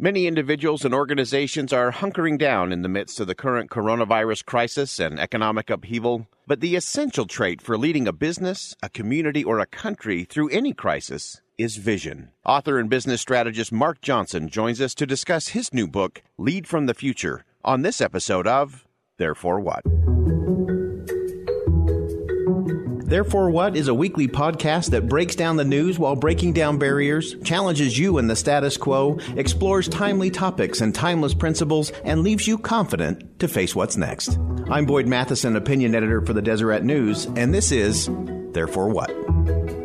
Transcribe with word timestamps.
Many 0.00 0.28
individuals 0.28 0.84
and 0.84 0.94
organizations 0.94 1.72
are 1.72 1.90
hunkering 1.90 2.38
down 2.38 2.70
in 2.70 2.82
the 2.82 2.88
midst 2.88 3.18
of 3.18 3.26
the 3.26 3.34
current 3.34 3.68
coronavirus 3.68 4.44
crisis 4.44 5.00
and 5.00 5.18
economic 5.18 5.70
upheaval. 5.70 6.28
But 6.46 6.60
the 6.60 6.76
essential 6.76 7.26
trait 7.26 7.60
for 7.60 7.76
leading 7.76 8.06
a 8.06 8.12
business, 8.12 8.76
a 8.80 8.88
community, 8.88 9.42
or 9.42 9.58
a 9.58 9.66
country 9.66 10.22
through 10.22 10.50
any 10.50 10.72
crisis 10.72 11.42
is 11.58 11.78
vision. 11.78 12.30
Author 12.46 12.78
and 12.78 12.88
business 12.88 13.20
strategist 13.20 13.72
Mark 13.72 14.00
Johnson 14.00 14.48
joins 14.48 14.80
us 14.80 14.94
to 14.94 15.04
discuss 15.04 15.48
his 15.48 15.74
new 15.74 15.88
book, 15.88 16.22
Lead 16.38 16.68
from 16.68 16.86
the 16.86 16.94
Future, 16.94 17.44
on 17.64 17.82
this 17.82 18.00
episode 18.00 18.46
of 18.46 18.86
Therefore 19.16 19.58
What? 19.58 19.82
Therefore 23.08 23.48
What 23.48 23.74
is 23.74 23.88
a 23.88 23.94
weekly 23.94 24.28
podcast 24.28 24.90
that 24.90 25.08
breaks 25.08 25.34
down 25.34 25.56
the 25.56 25.64
news 25.64 25.98
while 25.98 26.14
breaking 26.14 26.52
down 26.52 26.76
barriers, 26.76 27.36
challenges 27.42 27.98
you 27.98 28.18
in 28.18 28.26
the 28.26 28.36
status 28.36 28.76
quo, 28.76 29.18
explores 29.34 29.88
timely 29.88 30.28
topics 30.30 30.82
and 30.82 30.94
timeless 30.94 31.32
principles, 31.32 31.90
and 32.04 32.20
leaves 32.22 32.46
you 32.46 32.58
confident 32.58 33.40
to 33.40 33.48
face 33.48 33.74
what's 33.74 33.96
next. 33.96 34.38
I'm 34.68 34.84
Boyd 34.84 35.06
Matheson, 35.06 35.56
opinion 35.56 35.94
editor 35.94 36.20
for 36.20 36.34
the 36.34 36.42
Deseret 36.42 36.84
News, 36.84 37.24
and 37.24 37.54
this 37.54 37.72
is 37.72 38.10
Therefore 38.52 38.90
What? 38.90 39.77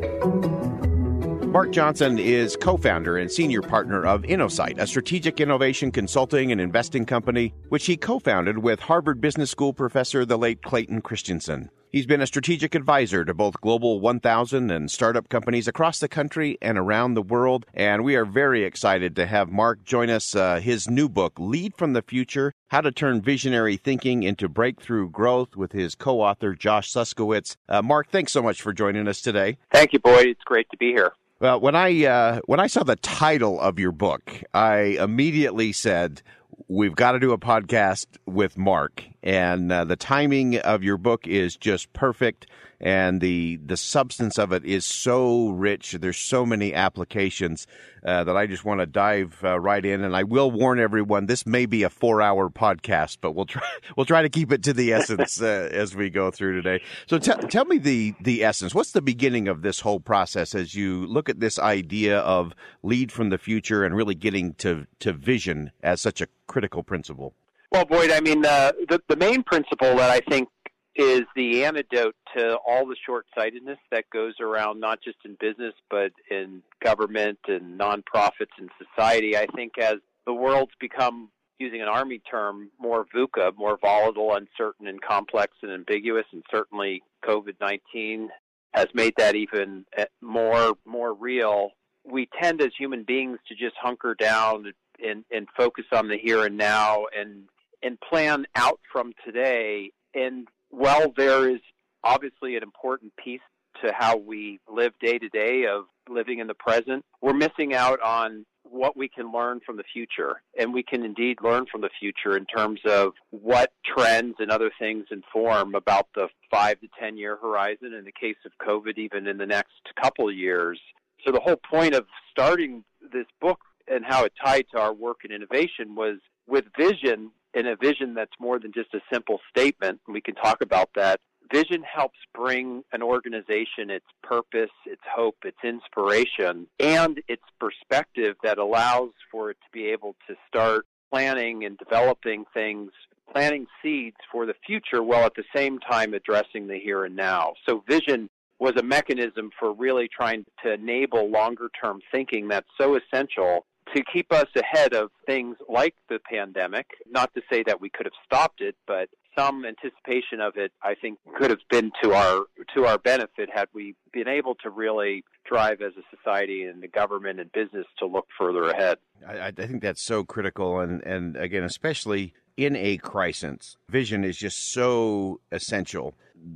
Mark 1.54 1.70
Johnson 1.70 2.18
is 2.18 2.58
co 2.58 2.78
founder 2.78 3.18
and 3.18 3.32
senior 3.32 3.62
partner 3.62 4.04
of 4.04 4.24
InnoSight, 4.24 4.80
a 4.80 4.88
strategic 4.88 5.40
innovation 5.40 5.92
consulting 5.92 6.52
and 6.52 6.60
investing 6.60 7.06
company, 7.06 7.54
which 7.70 7.86
he 7.86 7.96
co 7.96 8.18
founded 8.18 8.58
with 8.58 8.80
Harvard 8.80 9.22
Business 9.22 9.52
School 9.52 9.72
professor, 9.72 10.26
the 10.26 10.36
late 10.36 10.64
Clayton 10.64 11.04
Christensen. 11.04 11.70
He's 11.92 12.08
been 12.08 12.22
a 12.22 12.26
strategic 12.26 12.74
advisor 12.74 13.24
to 13.24 13.36
both 13.36 13.62
Global 13.62 14.00
1000 14.00 14.72
and 14.72 14.90
startup 14.90 15.30
companies 15.30 15.68
across 15.68 16.00
the 16.00 16.08
country 16.08 16.58
and 16.60 16.76
around 16.76 17.14
the 17.14 17.22
world. 17.22 17.68
And 17.76 18.04
we 18.04 18.16
are 18.16 18.26
very 18.26 18.64
excited 18.64 19.16
to 19.18 19.28
have 19.28 19.52
Mark 19.52 19.84
join 19.84 20.10
us. 20.10 20.36
Uh, 20.36 20.60
his 20.60 20.90
new 20.90 21.08
book, 21.08 21.34
Lead 21.38 21.76
from 21.78 21.94
the 21.94 22.02
Future 22.02 22.52
How 22.70 22.82
to 22.82 22.92
Turn 22.92 23.22
Visionary 23.22 23.78
Thinking 23.78 24.24
into 24.24 24.50
Breakthrough 24.50 25.08
Growth, 25.08 25.56
with 25.56 25.72
his 25.72 25.94
co 25.94 26.20
author, 26.20 26.56
Josh 26.56 26.92
Suskewicz. 26.92 27.58
Uh, 27.70 27.84
Mark, 27.84 28.10
thanks 28.10 28.32
so 28.32 28.42
much 28.42 28.60
for 28.60 28.74
joining 28.74 29.08
us 29.08 29.22
today. 29.22 29.60
Thank 29.72 29.94
you, 29.94 30.00
Boyd. 30.00 30.26
It's 30.26 30.44
great 30.44 30.68
to 30.72 30.78
be 30.78 30.88
here. 30.88 31.14
Well, 31.44 31.60
when 31.60 31.76
I 31.76 32.06
uh, 32.06 32.40
when 32.46 32.62
I 32.62 32.68
saw 32.68 32.84
the 32.84 32.96
title 32.96 33.60
of 33.60 33.78
your 33.78 33.92
book, 33.92 34.44
I 34.54 34.98
immediately 34.98 35.74
said, 35.74 36.22
"We've 36.70 36.96
got 36.96 37.12
to 37.12 37.20
do 37.20 37.34
a 37.34 37.38
podcast 37.38 38.06
with 38.26 38.58
Mark." 38.58 39.04
And 39.24 39.72
uh, 39.72 39.86
the 39.86 39.96
timing 39.96 40.58
of 40.58 40.84
your 40.84 40.98
book 40.98 41.26
is 41.28 41.56
just 41.56 41.94
perfect 41.94 42.46
and 42.84 43.22
the 43.22 43.56
the 43.66 43.78
substance 43.78 44.38
of 44.38 44.52
it 44.52 44.66
is 44.66 44.86
so 44.86 45.50
rich. 45.52 45.94
There's 45.94 46.18
so 46.18 46.46
many 46.46 46.74
applications 46.74 47.66
uh, 48.06 48.26
that 48.26 48.36
I 48.36 48.46
just 48.46 48.66
want 48.66 48.82
to 48.82 48.86
dive 48.86 49.40
uh, 49.42 49.58
right 49.58 49.84
in. 49.84 50.04
And 50.04 50.14
I 50.14 50.24
will 50.24 50.52
warn 50.52 50.82
everyone: 50.82 51.28
this 51.28 51.46
may 51.46 51.66
be 51.66 51.84
a 51.84 51.90
four 51.90 52.22
hour 52.22 52.50
podcast, 52.50 53.20
but 53.22 53.32
we'll 53.32 53.46
try 53.46 53.64
we'll 53.96 54.06
try 54.06 54.22
to 54.22 54.30
keep 54.30 54.52
it 54.52 54.64
to 54.64 54.74
the 54.74 54.92
essence 54.92 55.42
uh, 55.42 55.70
as 55.72 55.96
we 55.96 56.10
go 56.10 56.30
through 56.30 56.62
today. 56.62 56.84
So 57.08 57.18
t- 57.18 57.48
tell 57.48 57.64
me 57.64 57.78
the 57.78 58.16
the 58.20 58.44
essence. 58.44 58.76
What's 58.76 58.92
the 58.92 59.02
beginning 59.02 59.48
of 59.48 59.62
this 59.62 59.80
whole 59.80 60.02
process 60.02 60.54
as 60.54 60.76
you 60.76 61.08
look 61.08 61.30
at 61.30 61.40
this 61.40 61.58
idea 61.58 62.20
of 62.20 62.54
lead 62.84 63.14
from 63.14 63.30
the 63.30 63.38
future 63.38 63.86
and 63.86 63.96
really 63.96 64.16
getting 64.16 64.56
to 64.56 64.88
to 65.00 65.14
vision 65.14 65.72
as 65.82 66.02
such 66.02 66.20
a 66.20 66.28
critical 66.48 66.84
principle? 66.84 67.34
Well, 67.74 67.86
Boyd, 67.86 68.12
I 68.12 68.20
mean, 68.20 68.46
uh, 68.46 68.72
the 68.88 69.02
the 69.10 69.16
main 69.16 69.42
principle 69.42 69.96
that 69.96 70.12
I 70.12 70.20
think 70.30 70.48
is 70.96 71.24
the 71.36 71.66
antidote 71.66 72.14
to 72.38 72.56
all 72.68 72.86
the 72.86 72.96
short 73.04 73.26
sightedness 73.36 73.80
that 73.92 74.06
goes 74.14 74.36
around 74.40 74.80
not 74.80 75.00
just 75.04 75.18
in 75.26 75.36
business 75.40 75.74
but 75.90 76.12
in 76.30 76.62
government 76.84 77.40
and 77.48 77.80
nonprofits 77.80 78.54
and 78.60 78.70
society. 78.78 79.36
I 79.36 79.48
think 79.56 79.80
as 79.80 79.96
the 80.28 80.34
world's 80.34 80.74
become 80.80 81.30
using 81.58 81.82
an 81.82 81.88
army 81.88 82.22
term, 82.30 82.70
more 82.80 83.08
VUCA, 83.16 83.58
more 83.58 83.80
volatile, 83.82 84.36
uncertain, 84.36 84.86
and 84.86 85.02
complex 85.02 85.54
and 85.64 85.72
ambiguous, 85.72 86.26
and 86.32 86.44
certainly 86.52 87.02
COVID 87.26 87.56
nineteen 87.60 88.30
has 88.76 88.86
made 88.94 89.16
that 89.18 89.34
even 89.34 89.84
eh, 89.98 90.06
more 90.22 90.76
more 90.86 91.16
real. 91.16 91.72
We 92.06 92.30
tend 92.40 92.62
as 92.62 92.70
human 92.78 93.04
beings 93.04 93.40
to 93.48 93.56
just 93.56 93.76
hunker 93.82 94.14
down 94.14 94.74
and, 95.04 95.26
and 95.32 95.48
focus 95.58 95.86
on 95.92 96.08
the 96.08 96.18
here 96.18 96.46
and 96.46 96.58
now 96.58 97.06
and 97.18 97.46
and 97.84 98.00
plan 98.00 98.46
out 98.56 98.80
from 98.92 99.14
today. 99.26 99.92
And 100.14 100.48
while 100.70 101.14
there 101.16 101.50
is 101.50 101.60
obviously 102.04 102.56
an 102.56 102.64
important 102.64 103.14
piece 103.24 103.42
to 103.84 103.92
how 103.94 104.18
we 104.18 104.60
live 104.72 104.94
day 105.02 105.18
to 105.18 105.30
day 105.30 105.66
of 105.66 105.86
living 106.10 106.40
in 106.40 106.48
the 106.48 106.54
present, 106.54 107.04
we're 107.22 107.34
missing 107.34 107.74
out 107.74 108.00
on 108.02 108.46
what 108.64 108.96
we 108.98 109.08
can 109.08 109.32
learn 109.32 109.60
from 109.66 109.78
the 109.78 109.84
future. 109.94 110.42
And 110.58 110.74
we 110.74 110.84
can 110.84 111.04
indeed 111.04 111.38
learn 111.44 111.66
from 111.72 111.82
the 111.82 111.90
future 112.00 112.38
in 112.38 112.46
terms 112.46 112.80
of 112.86 113.14
what 113.30 113.72
trends 113.86 114.36
and 114.40 114.50
other 114.50 114.72
things 114.80 115.06
inform 115.12 115.76
about 115.76 116.08
the 116.16 116.28
five 116.50 116.80
to 116.82 116.88
10 117.00 117.18
year 117.18 117.38
horizon, 117.38 117.94
in 117.94 118.06
the 118.06 118.12
case 118.12 118.38
of 118.46 118.52
COVID, 118.66 118.98
even 118.98 119.28
in 119.28 119.38
the 119.38 119.46
next 119.46 119.74
couple 120.02 120.30
of 120.30 120.36
years. 120.36 120.80
So 121.26 121.32
the 121.32 121.40
whole 121.40 121.60
point 121.70 121.94
of 121.94 122.06
starting 122.32 122.84
this 123.12 123.28
book 123.40 123.60
and 123.88 124.04
how 124.06 124.24
it 124.24 124.34
tied 124.44 124.66
to 124.74 124.80
our 124.80 124.94
work 124.94 125.20
in 125.24 125.32
innovation 125.32 125.96
was 125.96 126.18
with 126.48 126.66
vision 126.78 127.32
in 127.54 127.68
a 127.68 127.76
vision 127.76 128.14
that's 128.14 128.32
more 128.40 128.60
than 128.60 128.72
just 128.74 128.94
a 128.94 129.00
simple 129.12 129.40
statement. 129.50 130.00
We 130.08 130.22
can 130.22 130.36
talk 130.36 130.62
about 130.62 130.90
that. 130.96 131.20
Vision 131.52 131.84
helps 131.84 132.18
bring 132.34 132.84
an 132.94 133.02
organization 133.04 133.90
its 133.90 134.06
purpose, 134.24 134.72
its 134.86 135.02
hope, 135.14 135.36
its 135.44 135.58
inspiration, 135.64 136.68
and 136.80 137.22
its 137.28 137.44
perspective 137.60 138.36
that 138.44 138.58
allows 138.58 139.12
for 139.32 139.52
it 139.52 139.58
to 139.64 139.70
be 139.72 139.86
able 139.88 140.16
to 140.28 140.36
start 140.48 140.86
planning 141.12 141.66
and 141.66 141.78
developing 141.78 142.46
things, 142.54 142.92
planting 143.32 143.68
seeds 143.82 144.18
for 144.32 144.46
the 144.46 144.56
future 144.66 145.04
while 145.04 145.26
at 145.26 145.36
the 145.36 145.44
same 145.56 145.78
time 145.80 146.14
addressing 146.14 146.68
the 146.68 146.80
here 146.80 147.06
and 147.06 147.16
now. 147.16 147.54
So 147.68 147.84
vision 147.88 148.30
was 148.60 148.74
a 148.78 148.84
mechanism 148.84 149.52
for 149.60 149.74
really 149.74 150.08
trying 150.08 150.46
to 150.64 150.74
enable 150.74 151.30
longer 151.30 151.70
term 151.84 152.00
thinking 152.12 152.48
that's 152.48 152.70
so 152.80 152.98
essential 152.98 153.66
to 153.96 154.04
keep 154.12 154.32
us 154.32 154.48
ahead 154.56 154.94
of 154.94 155.12
things 155.26 155.58
like 155.70 155.96
the 156.10 156.20
pandemic. 156.20 156.88
Not 157.10 157.34
to 157.36 157.42
say 157.52 157.64
that 157.64 157.82
we 157.82 157.90
could 157.90 158.06
have 158.06 158.14
stopped 158.26 158.62
it, 158.62 158.76
but 158.88 159.10
some 159.38 159.66
anticipation 159.66 160.40
of 160.40 160.58
it, 160.58 160.72
I 160.82 160.96
think, 160.96 161.20
could 161.38 161.50
have 161.50 161.60
been 161.70 161.92
to 162.04 162.14
our 162.14 162.46
to 162.76 162.86
our 162.86 162.98
benefit 162.98 163.50
had 163.54 163.68
we 163.74 163.96
been 164.12 164.28
able 164.28 164.56
to 164.56 164.70
really 164.70 165.24
drive 165.46 165.82
as 165.82 165.94
a 165.98 166.16
society 166.16 166.64
and 166.64 166.82
the 166.82 166.88
government 166.88 167.40
and 167.40 167.52
business 167.52 167.86
to 168.00 168.06
look 168.06 168.28
further 168.38 168.70
ahead. 168.70 168.98
I, 169.28 169.48
I 169.48 169.52
think 169.52 169.82
that's 169.82 170.04
so 170.04 170.24
critical, 170.24 170.80
and 170.80 171.02
and 171.04 171.36
again, 171.36 171.64
especially 171.64 172.34
in 172.58 172.76
a 172.76 172.98
crisis, 172.98 173.78
vision 173.90 174.24
is 174.24 174.38
just 174.38 174.72
so 174.72 175.40
essential 175.52 176.14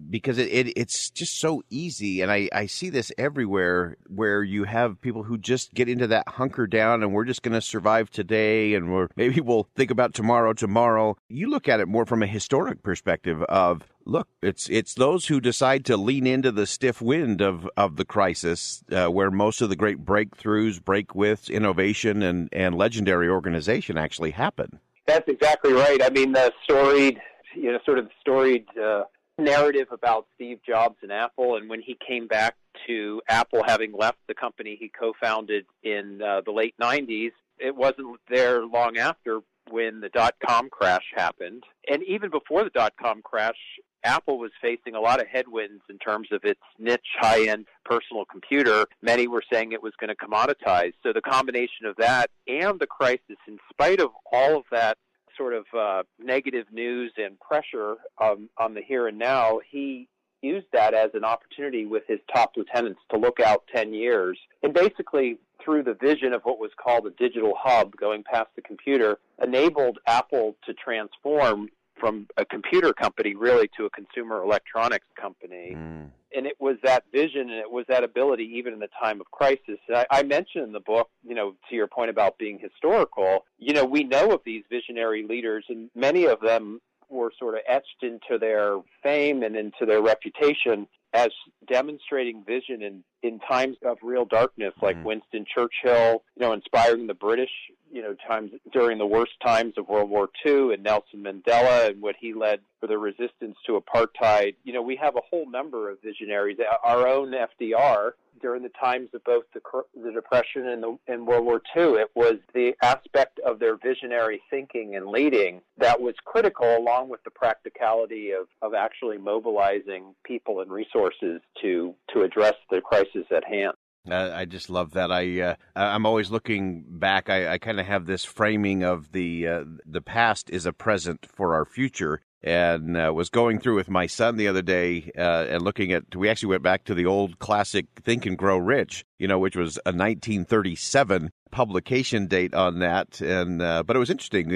because 0.10 0.38
it, 0.38 0.48
it, 0.50 0.74
it's 0.76 1.10
just 1.10 1.40
so 1.40 1.62
easy 1.70 2.22
and 2.22 2.32
I, 2.32 2.50
I 2.52 2.66
see 2.66 2.90
this 2.90 3.12
everywhere 3.18 3.98
where 4.08 4.44
you 4.44 4.66
have 4.66 5.02
people 5.02 5.24
who 5.24 5.38
just 5.38 5.74
get 5.74 5.90
into 5.90 6.08
that 6.08 6.28
hunker 6.28 6.68
down 6.68 7.04
and 7.04 7.14
we're 7.14 7.26
just 7.26 7.42
going 7.42 7.54
to 7.54 7.62
survive 7.62 8.10
today 8.10 8.74
and 8.74 8.92
we're 8.92 9.08
maybe 9.16 9.42
we'll 9.42 9.68
think 9.76 9.92
about 9.92 10.14
tomorrow 10.14 10.54
tomorrow. 10.54 11.18
You 11.30 11.50
look 11.50 11.68
at 11.68 11.80
it 11.80 11.88
more 11.88 12.06
from 12.06 12.24
a 12.24 12.28
historic 12.28 12.84
perspective 12.84 13.42
of 13.44 13.84
look 14.06 14.28
it's 14.42 14.70
it's 14.70 14.94
those 14.94 15.28
who 15.28 15.42
decide 15.42 15.84
to 15.86 15.98
lean 15.98 16.26
into 16.26 16.52
the 16.52 16.66
stiff 16.66 17.02
wind 17.02 17.42
of 17.42 17.70
of 17.76 17.98
the 17.98 18.06
crisis 18.06 18.84
uh, 18.92 19.08
where 19.08 19.30
most 19.30 19.62
of 19.62 19.70
the 19.70 19.76
great 19.76 20.06
breakthroughs 20.06 20.80
breakwiths 20.80 21.50
innovation 21.50 22.24
and 22.24 22.50
and 22.52 22.76
legendary 22.76 23.30
organization 23.30 23.98
actually 23.98 24.32
happen. 24.32 24.80
That's 25.06 25.28
exactly 25.28 25.74
right. 25.74 26.02
I 26.04 26.10
mean 26.10 26.34
the 26.34 26.52
storied 26.64 27.20
you 27.56 27.72
know 27.72 27.80
sort 27.86 28.00
of 28.00 28.10
storied 28.22 28.66
uh, 28.78 29.04
narrative 29.38 29.88
about 29.92 30.28
Steve 30.36 30.60
Jobs 30.66 30.98
and 31.02 31.12
Apple, 31.12 31.56
and 31.56 31.70
when 31.70 31.82
he 31.82 31.98
came 32.08 32.28
back 32.28 32.56
to 32.88 33.22
Apple, 33.30 33.64
having 33.66 33.94
left 33.94 34.18
the 34.28 34.34
company 34.34 34.78
he 34.80 34.90
co-founded 34.90 35.66
in 35.84 36.22
uh, 36.22 36.42
the 36.46 36.52
late 36.52 36.76
'90s, 36.82 37.32
it 37.60 37.76
wasn't 37.76 38.20
there 38.30 38.66
long 38.66 38.98
after 38.98 39.42
when 39.70 40.00
the 40.00 40.10
dot 40.10 40.36
com 40.46 40.70
crash 40.70 41.06
happened, 41.16 41.64
and 41.90 42.04
even 42.04 42.30
before 42.30 42.64
the 42.64 42.70
dot 42.72 42.94
com 43.02 43.22
crash. 43.22 43.58
Apple 44.04 44.38
was 44.38 44.52
facing 44.62 44.94
a 44.96 45.02
lot 45.02 45.20
of 45.20 45.28
headwinds 45.28 45.82
in 45.90 45.98
terms 45.98 46.30
of 46.32 46.46
its 46.46 46.62
niche 46.78 47.02
high 47.20 47.50
end 47.50 47.66
personal 47.84 48.24
computer. 48.26 48.86
Many 49.02 49.28
were 49.28 49.44
saying 49.52 49.72
it 49.72 49.84
was 49.84 49.92
going 50.00 50.10
to 50.10 50.16
commoditize. 50.16 50.94
So 51.04 51.12
the 51.12 51.20
combination 51.20 51.88
of 51.88 51.96
that 51.98 52.30
and 52.48 52.80
the 52.80 52.88
crisis, 52.88 53.38
in 53.48 53.58
spite 53.70 54.00
of 54.00 54.12
all 54.32 54.56
of 54.56 54.64
that 54.72 54.98
sort 55.38 55.54
of 55.54 55.66
uh, 55.78 56.04
negative 56.20 56.66
news 56.72 57.14
and 57.18 57.40
pressure 57.40 57.96
um, 58.22 58.50
on 58.58 58.74
the 58.74 58.82
here 58.82 59.08
and 59.08 59.18
now, 59.18 59.60
he 59.70 60.08
used 60.42 60.68
that 60.72 60.94
as 60.94 61.10
an 61.14 61.24
opportunity 61.24 61.86
with 61.86 62.04
his 62.08 62.20
top 62.34 62.52
lieutenants 62.56 63.00
to 63.12 63.18
look 63.18 63.40
out 63.40 63.64
10 63.74 63.94
years. 63.94 64.38
And 64.64 64.74
basically, 64.74 65.38
through 65.64 65.84
the 65.84 65.96
vision 65.96 66.34
of 66.34 66.42
what 66.44 66.60
was 66.60 66.72
called 66.82 67.08
a 67.08 67.12
digital 67.12 67.54
hub 67.58 67.96
going 67.96 68.24
past 68.24 68.50
the 68.56 68.62
computer, 68.62 69.18
enabled 69.42 70.00
Apple 70.08 70.56
to 70.66 70.74
transform 70.74 71.70
from 72.00 72.28
a 72.38 72.46
computer 72.46 72.94
company 72.94 73.36
really 73.36 73.70
to 73.78 73.86
a 73.86 73.90
consumer 73.90 74.42
electronics 74.44 75.08
company. 75.20 75.74
Mm. 75.76 76.10
And 76.36 76.46
it 76.46 76.56
was 76.60 76.76
that 76.84 77.06
vision 77.12 77.50
and 77.50 77.60
it 77.60 77.72
was 77.72 77.86
that 77.88 78.04
ability 78.04 78.52
even 78.56 78.74
in 78.74 78.80
the 78.80 78.90
time 79.02 79.22
of 79.22 79.32
crisis. 79.32 79.80
I, 79.94 80.06
I 80.12 80.24
mentioned 80.24 80.66
in 80.66 80.72
the 80.74 80.82
book, 80.82 81.10
you 81.24 81.34
know, 81.34 81.56
to 81.70 81.76
your 81.76 81.88
point 81.88 82.10
about 82.10 82.38
being 82.38 82.60
historical, 82.60 83.46
you 83.58 83.74
know, 83.74 83.86
we 83.86 84.04
know 84.04 84.32
of 84.32 84.42
these 84.46 84.64
visionary 84.70 85.26
leaders, 85.28 85.66
and 85.70 85.90
many 85.96 86.26
of 86.26 86.40
them 86.42 86.82
were 87.10 87.32
sort 87.40 87.56
of 87.56 87.62
etched 87.68 88.04
into 88.04 88.38
their 88.40 88.78
fame 89.02 89.44
and 89.44 89.56
into 89.56 89.86
their 89.86 90.02
reputation 90.02 90.88
as 91.14 91.30
demonstrating 91.68 92.44
vision 92.44 92.82
in, 92.82 93.04
in 93.24 93.40
times 93.40 93.78
of 93.86 93.98
real 94.04 94.26
darkness, 94.26 94.74
like 94.82 94.96
mm-hmm. 94.98 95.06
Winston 95.06 95.46
Churchill, 95.46 96.24
you 96.36 96.42
know, 96.42 96.54
inspiring 96.54 97.08
the 97.08 97.14
British, 97.14 97.50
you 97.92 98.02
know, 98.02 98.16
times 98.28 98.52
during 98.72 98.98
the 98.98 99.06
worst 99.06 99.34
times 99.46 99.74
of 99.78 99.88
World 99.88 100.10
War 100.10 100.30
II, 100.46 100.74
and 100.74 100.84
Nelson 100.84 101.24
Mandela 101.24 101.90
and 101.90 102.02
what 102.02 102.16
he 102.20 102.34
led 102.34 102.60
for 102.80 102.88
the 102.88 102.98
resistance 102.98 103.58
to 103.66 103.80
apartheid. 103.80 104.56
You 104.64 104.74
know, 104.74 104.82
we 104.82 104.96
have 104.98 105.16
a 105.16 105.22
whole 105.30 105.50
number 105.50 105.90
of 105.90 106.02
visionaries. 106.02 106.58
Our 106.84 107.08
own 107.08 107.34
FDR, 107.34 108.12
during 108.42 108.64
the 108.64 108.70
times 108.70 109.10
of 109.14 109.24
both 109.24 109.44
the, 109.54 109.62
the 109.96 110.12
Depression 110.12 110.68
and, 110.68 110.84
the, 110.84 110.98
and 111.08 111.26
World 111.26 111.46
War 111.46 111.62
II. 111.76 112.00
It 112.00 112.12
was 112.16 112.36
the 112.54 112.74
aspect 112.82 113.40
of 113.40 113.60
their 113.60 113.78
visionary 113.78 114.42
thinking 114.50 114.96
and 114.96 115.08
leading 115.08 115.62
that 115.78 116.00
was 116.00 116.16
critical, 116.26 116.78
along 116.78 117.10
with 117.10 117.24
the 117.24 117.32
practicality 117.32 118.32
of, 118.32 118.48
of 118.62 118.74
actually 118.74 119.18
mobilizing 119.18 120.16
people 120.24 120.62
and 120.62 120.72
resources 120.72 121.42
to, 121.62 121.94
to 122.14 122.22
address 122.22 122.56
the 122.70 122.82
crisis 122.82 123.26
at 123.36 123.44
hand. 123.44 123.74
Uh, 124.10 124.32
I 124.34 124.46
just 124.46 124.70
love 124.70 124.92
that. 124.92 125.12
I 125.12 125.42
uh, 125.42 125.56
I'm 125.76 126.06
always 126.06 126.32
looking 126.32 126.86
back. 126.88 127.30
I, 127.30 127.54
I 127.54 127.58
kind 127.58 127.80
of 127.80 127.86
have 127.86 128.06
this 128.06 128.24
framing 128.24 128.84
of 128.84 129.12
the 129.12 129.48
uh, 129.48 129.64
the 129.86 130.02
past 130.02 130.50
is 130.50 130.66
a 130.66 130.74
present 130.74 131.28
for 131.34 131.54
our 131.54 131.66
future, 131.66 132.22
and 132.44 132.96
uh, 132.96 133.12
was 133.14 133.30
going 133.30 133.60
through 133.60 133.76
with 133.76 133.90
my 133.90 134.06
son 134.06 134.38
the 134.38 134.48
other 134.48 134.62
day 134.62 135.12
uh, 135.18 135.46
and 135.50 135.62
looking 135.62 135.92
at 135.92 136.16
we 136.16 136.30
actually 136.30 136.50
went 136.50 136.64
back 136.64 136.86
to 136.86 136.94
the 136.94 137.06
old 137.06 137.40
classic 137.40 137.88
think 138.04 138.26
and 138.26 138.38
grow 138.38 138.58
rich 138.58 139.06
you 139.18 139.28
know 139.28 139.40
which 139.40 139.56
was 139.56 139.78
a 139.78 139.90
1937 139.90 141.32
publication 141.50 142.28
date 142.28 142.54
on 142.54 142.80
that 142.80 143.20
and 143.22 143.62
uh, 143.62 143.82
but 143.84 143.96
it 143.96 144.00
was 144.00 144.12
interesting 144.12 144.50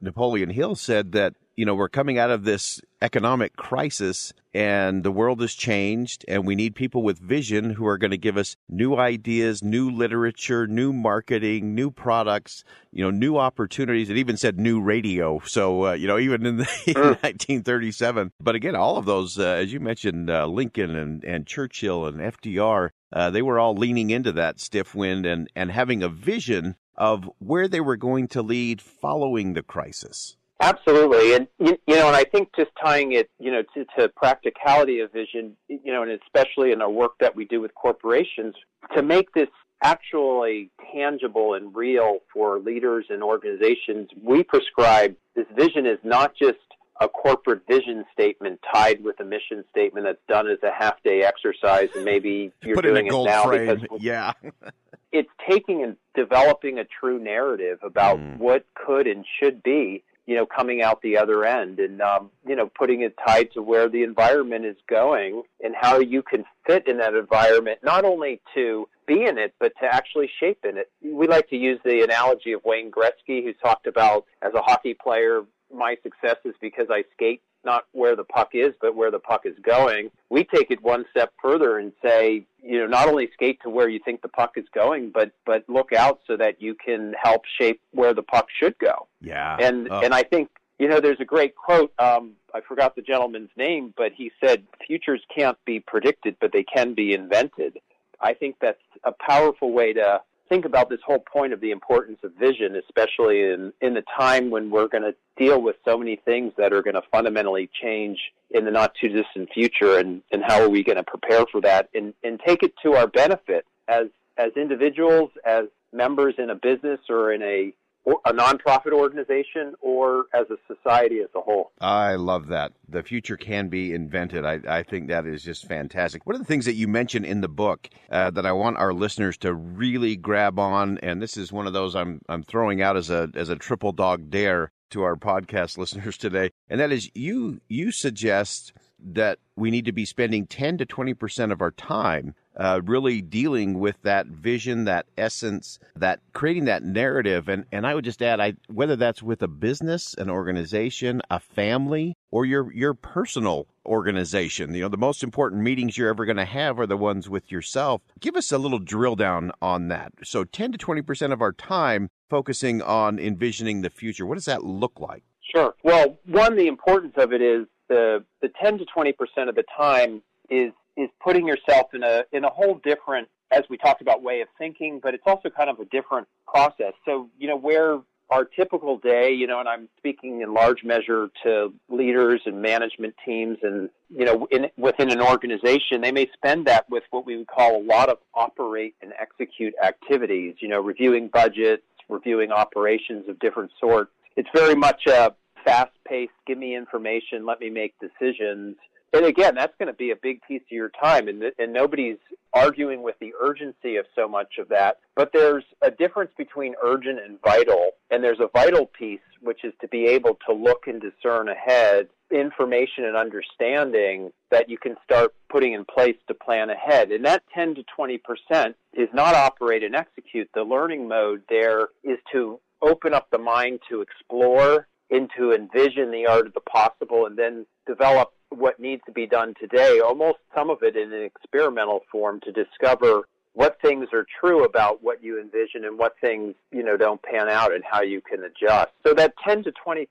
napoleon 0.00 0.48
hill 0.48 0.74
said 0.74 1.12
that 1.12 1.34
you 1.56 1.64
know, 1.64 1.74
we're 1.74 1.88
coming 1.88 2.18
out 2.18 2.30
of 2.30 2.44
this 2.44 2.80
economic 3.00 3.56
crisis 3.56 4.32
and 4.56 5.02
the 5.02 5.12
world 5.12 5.42
has 5.42 5.52
changed 5.52 6.24
and 6.28 6.46
we 6.46 6.54
need 6.54 6.74
people 6.74 7.02
with 7.02 7.18
vision 7.18 7.68
who 7.68 7.86
are 7.86 7.98
going 7.98 8.10
to 8.10 8.16
give 8.16 8.38
us 8.38 8.56
new 8.70 8.96
ideas, 8.96 9.62
new 9.62 9.90
literature, 9.90 10.66
new 10.66 10.94
marketing, 10.94 11.74
new 11.74 11.90
products, 11.90 12.64
you 12.90 13.04
know, 13.04 13.10
new 13.10 13.36
opportunities. 13.36 14.08
It 14.08 14.16
even 14.16 14.38
said 14.38 14.58
new 14.58 14.80
radio. 14.80 15.42
So, 15.44 15.88
uh, 15.88 15.92
you 15.92 16.06
know, 16.06 16.18
even 16.18 16.46
in, 16.46 16.56
the, 16.56 16.68
in 16.86 16.94
1937. 16.94 18.32
But 18.40 18.54
again, 18.54 18.74
all 18.74 18.96
of 18.96 19.04
those, 19.04 19.38
uh, 19.38 19.42
as 19.42 19.74
you 19.74 19.78
mentioned, 19.78 20.30
uh, 20.30 20.46
Lincoln 20.46 20.96
and, 20.96 21.22
and 21.22 21.46
Churchill 21.46 22.06
and 22.06 22.16
FDR, 22.16 22.88
uh, 23.12 23.28
they 23.28 23.42
were 23.42 23.58
all 23.58 23.74
leaning 23.74 24.08
into 24.08 24.32
that 24.32 24.58
stiff 24.58 24.94
wind 24.94 25.26
and, 25.26 25.50
and 25.54 25.70
having 25.70 26.02
a 26.02 26.08
vision 26.08 26.76
of 26.96 27.28
where 27.40 27.68
they 27.68 27.80
were 27.80 27.98
going 27.98 28.26
to 28.28 28.40
lead 28.40 28.80
following 28.80 29.52
the 29.52 29.62
crisis. 29.62 30.38
Absolutely, 30.60 31.34
and 31.34 31.46
you, 31.58 31.76
you, 31.86 31.96
know, 31.96 32.06
and 32.06 32.16
I 32.16 32.24
think 32.24 32.48
just 32.56 32.70
tying 32.82 33.12
it, 33.12 33.28
you 33.38 33.50
know, 33.50 33.62
to, 33.74 33.84
to 33.98 34.08
practicality 34.08 35.00
of 35.00 35.12
vision, 35.12 35.54
you 35.68 35.92
know, 35.92 36.02
and 36.02 36.10
especially 36.10 36.72
in 36.72 36.80
our 36.80 36.90
work 36.90 37.12
that 37.20 37.36
we 37.36 37.44
do 37.44 37.60
with 37.60 37.74
corporations, 37.74 38.54
to 38.94 39.02
make 39.02 39.32
this 39.34 39.48
actually 39.82 40.70
tangible 40.94 41.54
and 41.54 41.76
real 41.76 42.20
for 42.32 42.58
leaders 42.58 43.04
and 43.10 43.22
organizations, 43.22 44.08
we 44.22 44.42
prescribe 44.42 45.14
this 45.34 45.46
vision 45.54 45.84
is 45.84 45.98
not 46.02 46.34
just 46.34 46.56
a 47.00 47.08
corporate 47.08 47.60
vision 47.68 48.06
statement 48.12 48.58
tied 48.72 49.04
with 49.04 49.20
a 49.20 49.24
mission 49.24 49.62
statement 49.70 50.06
that's 50.06 50.18
done 50.26 50.48
as 50.48 50.58
a 50.62 50.72
half 50.72 51.02
day 51.02 51.22
exercise, 51.22 51.90
and 51.94 52.04
maybe 52.04 52.50
you're 52.62 52.76
Put 52.76 52.84
doing 52.84 53.06
it 53.06 53.12
now 53.12 53.44
frame. 53.44 53.80
because 53.80 54.00
yeah. 54.00 54.32
it's 55.12 55.28
taking 55.48 55.82
and 55.82 55.96
developing 56.14 56.78
a 56.78 56.84
true 56.84 57.18
narrative 57.18 57.78
about 57.82 58.18
mm. 58.18 58.38
what 58.38 58.64
could 58.74 59.06
and 59.06 59.26
should 59.38 59.62
be 59.62 60.02
you 60.26 60.34
know, 60.34 60.44
coming 60.44 60.82
out 60.82 61.00
the 61.02 61.16
other 61.16 61.44
end 61.44 61.78
and, 61.78 62.02
um, 62.02 62.30
you 62.46 62.56
know, 62.56 62.68
putting 62.78 63.02
it 63.02 63.14
tied 63.26 63.52
to 63.52 63.62
where 63.62 63.88
the 63.88 64.02
environment 64.02 64.64
is 64.64 64.76
going 64.88 65.42
and 65.62 65.74
how 65.80 66.00
you 66.00 66.22
can 66.22 66.44
fit 66.66 66.86
in 66.88 66.98
that 66.98 67.14
environment, 67.14 67.78
not 67.82 68.04
only 68.04 68.40
to 68.54 68.88
be 69.06 69.24
in 69.24 69.38
it, 69.38 69.54
but 69.60 69.72
to 69.80 69.86
actually 69.86 70.28
shape 70.40 70.64
in 70.68 70.76
it. 70.76 70.90
We 71.02 71.28
like 71.28 71.48
to 71.50 71.56
use 71.56 71.78
the 71.84 72.02
analogy 72.02 72.52
of 72.52 72.64
Wayne 72.64 72.90
Gretzky, 72.90 73.44
who 73.44 73.52
talked 73.52 73.86
about 73.86 74.26
as 74.42 74.52
a 74.54 74.60
hockey 74.60 74.94
player, 74.94 75.42
my 75.74 75.96
success 76.02 76.36
is 76.44 76.54
because 76.60 76.86
I 76.90 77.04
skate 77.12 77.42
not 77.66 77.84
where 77.92 78.16
the 78.16 78.24
puck 78.24 78.50
is, 78.54 78.72
but 78.80 78.96
where 78.96 79.10
the 79.10 79.18
puck 79.18 79.42
is 79.44 79.56
going. 79.62 80.10
We 80.30 80.44
take 80.44 80.70
it 80.70 80.82
one 80.82 81.04
step 81.10 81.34
further 81.42 81.78
and 81.78 81.92
say, 82.02 82.46
you 82.62 82.78
know, 82.78 82.86
not 82.86 83.08
only 83.08 83.28
skate 83.34 83.58
to 83.64 83.68
where 83.68 83.90
you 83.90 84.00
think 84.02 84.22
the 84.22 84.28
puck 84.28 84.52
is 84.56 84.64
going, 84.74 85.10
but 85.12 85.32
but 85.44 85.64
look 85.68 85.92
out 85.92 86.20
so 86.26 86.38
that 86.38 86.62
you 86.62 86.74
can 86.74 87.14
help 87.22 87.42
shape 87.60 87.80
where 87.90 88.14
the 88.14 88.22
puck 88.22 88.46
should 88.58 88.78
go. 88.78 89.08
Yeah. 89.20 89.58
And 89.60 89.88
oh. 89.90 90.00
and 90.00 90.14
I 90.14 90.22
think 90.22 90.48
you 90.78 90.88
know, 90.88 91.00
there's 91.00 91.20
a 91.20 91.24
great 91.24 91.54
quote. 91.56 91.92
Um, 91.98 92.32
I 92.54 92.60
forgot 92.60 92.96
the 92.96 93.02
gentleman's 93.02 93.50
name, 93.56 93.94
but 93.96 94.12
he 94.14 94.30
said, 94.42 94.64
"Futures 94.86 95.22
can't 95.34 95.58
be 95.64 95.80
predicted, 95.80 96.36
but 96.40 96.52
they 96.52 96.64
can 96.64 96.94
be 96.94 97.12
invented." 97.12 97.78
I 98.20 98.34
think 98.34 98.56
that's 98.60 98.80
a 99.04 99.12
powerful 99.12 99.72
way 99.72 99.92
to 99.92 100.20
think 100.48 100.64
about 100.64 100.88
this 100.88 101.00
whole 101.04 101.18
point 101.18 101.52
of 101.52 101.60
the 101.60 101.70
importance 101.70 102.18
of 102.22 102.32
vision, 102.34 102.76
especially 102.76 103.42
in, 103.42 103.72
in 103.80 103.94
the 103.94 104.04
time 104.16 104.50
when 104.50 104.70
we're 104.70 104.88
going 104.88 105.02
to 105.02 105.14
deal 105.36 105.60
with 105.60 105.76
so 105.84 105.98
many 105.98 106.16
things 106.16 106.52
that 106.56 106.72
are 106.72 106.82
going 106.82 106.94
to 106.94 107.02
fundamentally 107.12 107.68
change 107.82 108.18
in 108.50 108.64
the 108.64 108.70
not 108.70 108.92
too 109.00 109.08
distant 109.08 109.48
future 109.52 109.98
and, 109.98 110.22
and 110.32 110.42
how 110.44 110.60
are 110.60 110.68
we 110.68 110.82
going 110.82 110.96
to 110.96 111.04
prepare 111.04 111.44
for 111.50 111.60
that 111.60 111.88
and, 111.94 112.14
and 112.22 112.40
take 112.46 112.62
it 112.62 112.72
to 112.82 112.94
our 112.94 113.06
benefit 113.06 113.66
as, 113.88 114.06
as 114.36 114.52
individuals, 114.56 115.30
as 115.44 115.64
members 115.92 116.34
in 116.38 116.50
a 116.50 116.54
business 116.54 117.00
or 117.08 117.32
in 117.32 117.42
a 117.42 117.72
a 118.06 118.32
nonprofit 118.32 118.92
organization 118.92 119.74
or 119.80 120.26
as 120.32 120.46
a 120.50 120.56
society 120.72 121.20
as 121.20 121.28
a 121.34 121.40
whole. 121.40 121.72
I 121.80 122.14
love 122.14 122.48
that. 122.48 122.72
The 122.88 123.02
future 123.02 123.36
can 123.36 123.68
be 123.68 123.92
invented. 123.92 124.44
I, 124.44 124.60
I 124.68 124.82
think 124.82 125.08
that 125.08 125.26
is 125.26 125.42
just 125.42 125.66
fantastic. 125.66 126.24
One 126.24 126.36
of 126.36 126.40
the 126.40 126.46
things 126.46 126.66
that 126.66 126.74
you 126.74 126.86
mentioned 126.86 127.26
in 127.26 127.40
the 127.40 127.48
book 127.48 127.88
uh, 128.10 128.30
that 128.30 128.46
I 128.46 128.52
want 128.52 128.78
our 128.78 128.92
listeners 128.92 129.36
to 129.38 129.52
really 129.52 130.16
grab 130.16 130.58
on, 130.58 130.98
and 130.98 131.20
this 131.20 131.36
is 131.36 131.52
one 131.52 131.66
of 131.66 131.72
those 131.72 131.96
I'm 131.96 132.20
I'm 132.28 132.42
throwing 132.42 132.80
out 132.80 132.96
as 132.96 133.10
a 133.10 133.28
as 133.34 133.48
a 133.48 133.56
triple 133.56 133.92
dog 133.92 134.30
dare 134.30 134.70
to 134.90 135.02
our 135.02 135.16
podcast 135.16 135.76
listeners 135.78 136.16
today, 136.16 136.50
and 136.68 136.80
that 136.80 136.92
is 136.92 137.10
you 137.14 137.60
you 137.68 137.90
suggest 137.90 138.72
that 138.98 139.38
we 139.56 139.70
need 139.70 139.84
to 139.84 139.92
be 139.92 140.04
spending 140.04 140.46
10 140.46 140.78
to 140.78 140.86
20 140.86 141.14
percent 141.14 141.52
of 141.52 141.60
our 141.60 141.72
time 141.72 142.34
uh, 142.56 142.80
really 142.84 143.20
dealing 143.20 143.78
with 143.78 143.96
that 144.02 144.26
vision, 144.26 144.84
that 144.84 145.06
essence, 145.16 145.78
that 145.94 146.20
creating 146.32 146.64
that 146.66 146.82
narrative. 146.82 147.48
And, 147.48 147.64
and 147.70 147.86
I 147.86 147.94
would 147.94 148.04
just 148.04 148.22
add, 148.22 148.40
I, 148.40 148.54
whether 148.68 148.96
that's 148.96 149.22
with 149.22 149.42
a 149.42 149.48
business, 149.48 150.14
an 150.14 150.30
organization, 150.30 151.22
a 151.30 151.40
family, 151.40 152.16
or 152.30 152.44
your, 152.44 152.72
your 152.72 152.94
personal 152.94 153.66
organization, 153.84 154.74
you 154.74 154.82
know, 154.82 154.88
the 154.88 154.96
most 154.96 155.22
important 155.22 155.62
meetings 155.62 155.96
you're 155.96 156.08
ever 156.08 156.24
going 156.24 156.36
to 156.36 156.44
have 156.44 156.78
are 156.78 156.86
the 156.86 156.96
ones 156.96 157.28
with 157.28 157.52
yourself. 157.52 158.02
Give 158.20 158.36
us 158.36 158.52
a 158.52 158.58
little 158.58 158.78
drill 158.78 159.16
down 159.16 159.52
on 159.62 159.88
that. 159.88 160.12
So 160.24 160.44
10 160.44 160.72
to 160.72 160.78
20% 160.78 161.32
of 161.32 161.40
our 161.40 161.52
time 161.52 162.10
focusing 162.28 162.82
on 162.82 163.18
envisioning 163.18 163.82
the 163.82 163.90
future. 163.90 164.26
What 164.26 164.34
does 164.34 164.46
that 164.46 164.64
look 164.64 164.98
like? 164.98 165.22
Sure. 165.54 165.74
Well, 165.82 166.18
one, 166.26 166.56
the 166.56 166.66
importance 166.66 167.14
of 167.16 167.32
it 167.32 167.40
is 167.40 167.66
the, 167.88 168.24
the 168.42 168.48
10 168.60 168.78
to 168.78 168.84
20% 168.84 169.14
of 169.48 169.54
the 169.54 169.64
time 169.76 170.22
is 170.50 170.72
is 170.96 171.08
putting 171.22 171.46
yourself 171.46 171.94
in 171.94 172.02
a 172.02 172.24
in 172.32 172.44
a 172.44 172.50
whole 172.50 172.80
different 172.84 173.28
as 173.52 173.62
we 173.70 173.76
talked 173.76 174.02
about 174.02 174.22
way 174.22 174.40
of 174.40 174.48
thinking, 174.58 175.00
but 175.02 175.14
it's 175.14 175.22
also 175.26 175.48
kind 175.48 175.70
of 175.70 175.78
a 175.78 175.84
different 175.86 176.26
process. 176.46 176.92
So, 177.04 177.28
you 177.38 177.46
know, 177.48 177.56
where 177.56 178.00
our 178.30 178.44
typical 178.44 178.98
day, 178.98 179.32
you 179.32 179.46
know, 179.46 179.60
and 179.60 179.68
I'm 179.68 179.88
speaking 179.98 180.40
in 180.40 180.52
large 180.52 180.82
measure 180.82 181.28
to 181.44 181.72
leaders 181.88 182.40
and 182.44 182.60
management 182.60 183.14
teams 183.24 183.58
and, 183.62 183.88
you 184.10 184.24
know, 184.24 184.48
in, 184.50 184.66
within 184.76 185.10
an 185.10 185.20
organization, 185.20 186.00
they 186.00 186.10
may 186.10 186.28
spend 186.34 186.66
that 186.66 186.90
with 186.90 187.04
what 187.10 187.24
we 187.24 187.36
would 187.36 187.46
call 187.46 187.80
a 187.80 187.84
lot 187.84 188.08
of 188.08 188.18
operate 188.34 188.96
and 189.00 189.12
execute 189.20 189.74
activities, 189.82 190.56
you 190.58 190.66
know, 190.66 190.80
reviewing 190.80 191.28
budgets, 191.28 191.84
reviewing 192.08 192.50
operations 192.50 193.28
of 193.28 193.38
different 193.38 193.70
sorts. 193.78 194.10
It's 194.36 194.48
very 194.52 194.74
much 194.74 195.06
a 195.06 195.32
fast 195.64 195.92
paced, 196.06 196.32
give 196.48 196.58
me 196.58 196.76
information, 196.76 197.46
let 197.46 197.60
me 197.60 197.70
make 197.70 197.94
decisions 198.00 198.76
and 199.12 199.24
again, 199.24 199.54
that's 199.54 199.74
going 199.78 199.88
to 199.88 199.94
be 199.94 200.10
a 200.10 200.16
big 200.16 200.40
piece 200.42 200.62
of 200.62 200.72
your 200.72 200.90
time, 200.90 201.28
and, 201.28 201.42
and 201.58 201.72
nobody's 201.72 202.18
arguing 202.52 203.02
with 203.02 203.16
the 203.20 203.32
urgency 203.40 203.96
of 203.96 204.06
so 204.14 204.26
much 204.28 204.54
of 204.58 204.68
that. 204.68 204.98
But 205.14 205.30
there's 205.32 205.64
a 205.82 205.90
difference 205.90 206.30
between 206.36 206.74
urgent 206.82 207.20
and 207.20 207.38
vital, 207.42 207.90
and 208.10 208.22
there's 208.22 208.40
a 208.40 208.48
vital 208.52 208.86
piece, 208.86 209.20
which 209.40 209.64
is 209.64 209.72
to 209.80 209.88
be 209.88 210.06
able 210.06 210.38
to 210.48 210.54
look 210.54 210.86
and 210.86 211.00
discern 211.00 211.48
ahead 211.48 212.08
information 212.30 213.04
and 213.04 213.16
understanding 213.16 214.32
that 214.50 214.68
you 214.68 214.78
can 214.78 214.96
start 215.04 215.34
putting 215.48 215.74
in 215.74 215.84
place 215.84 216.16
to 216.28 216.34
plan 216.34 216.70
ahead. 216.70 217.10
And 217.10 217.24
that 217.24 217.42
10 217.54 217.76
to 217.76 217.84
20 217.94 218.18
percent 218.18 218.76
is 218.94 219.08
not 219.12 219.34
operate 219.34 219.84
and 219.84 219.94
execute. 219.94 220.48
The 220.54 220.62
learning 220.62 221.08
mode 221.08 221.42
there 221.48 221.88
is 222.02 222.18
to 222.32 222.60
open 222.82 223.14
up 223.14 223.28
the 223.30 223.38
mind 223.38 223.80
to 223.90 224.00
explore, 224.00 224.88
into 225.08 225.52
envision 225.52 226.10
the 226.10 226.26
art 226.26 226.46
of 226.46 226.54
the 226.54 226.60
possible, 226.60 227.26
and 227.26 227.38
then 227.38 227.64
develop 227.86 228.32
what 228.50 228.78
needs 228.80 229.02
to 229.06 229.12
be 229.12 229.26
done 229.26 229.54
today, 229.60 230.00
almost 230.00 230.38
some 230.54 230.70
of 230.70 230.82
it 230.82 230.96
in 230.96 231.12
an 231.12 231.22
experimental 231.22 232.00
form 232.10 232.40
to 232.40 232.52
discover 232.52 233.22
what 233.56 233.78
things 233.80 234.08
are 234.12 234.26
true 234.38 234.64
about 234.64 235.02
what 235.02 235.24
you 235.24 235.40
envision 235.40 235.86
and 235.86 235.98
what 235.98 236.14
things, 236.20 236.54
you 236.70 236.82
know, 236.82 236.96
don't 236.96 237.22
pan 237.22 237.48
out 237.48 237.72
and 237.72 237.82
how 237.90 238.02
you 238.02 238.20
can 238.20 238.44
adjust. 238.44 238.90
So 239.04 239.14
that 239.14 239.32
10 239.46 239.64
to 239.64 239.72
20% 239.72 240.06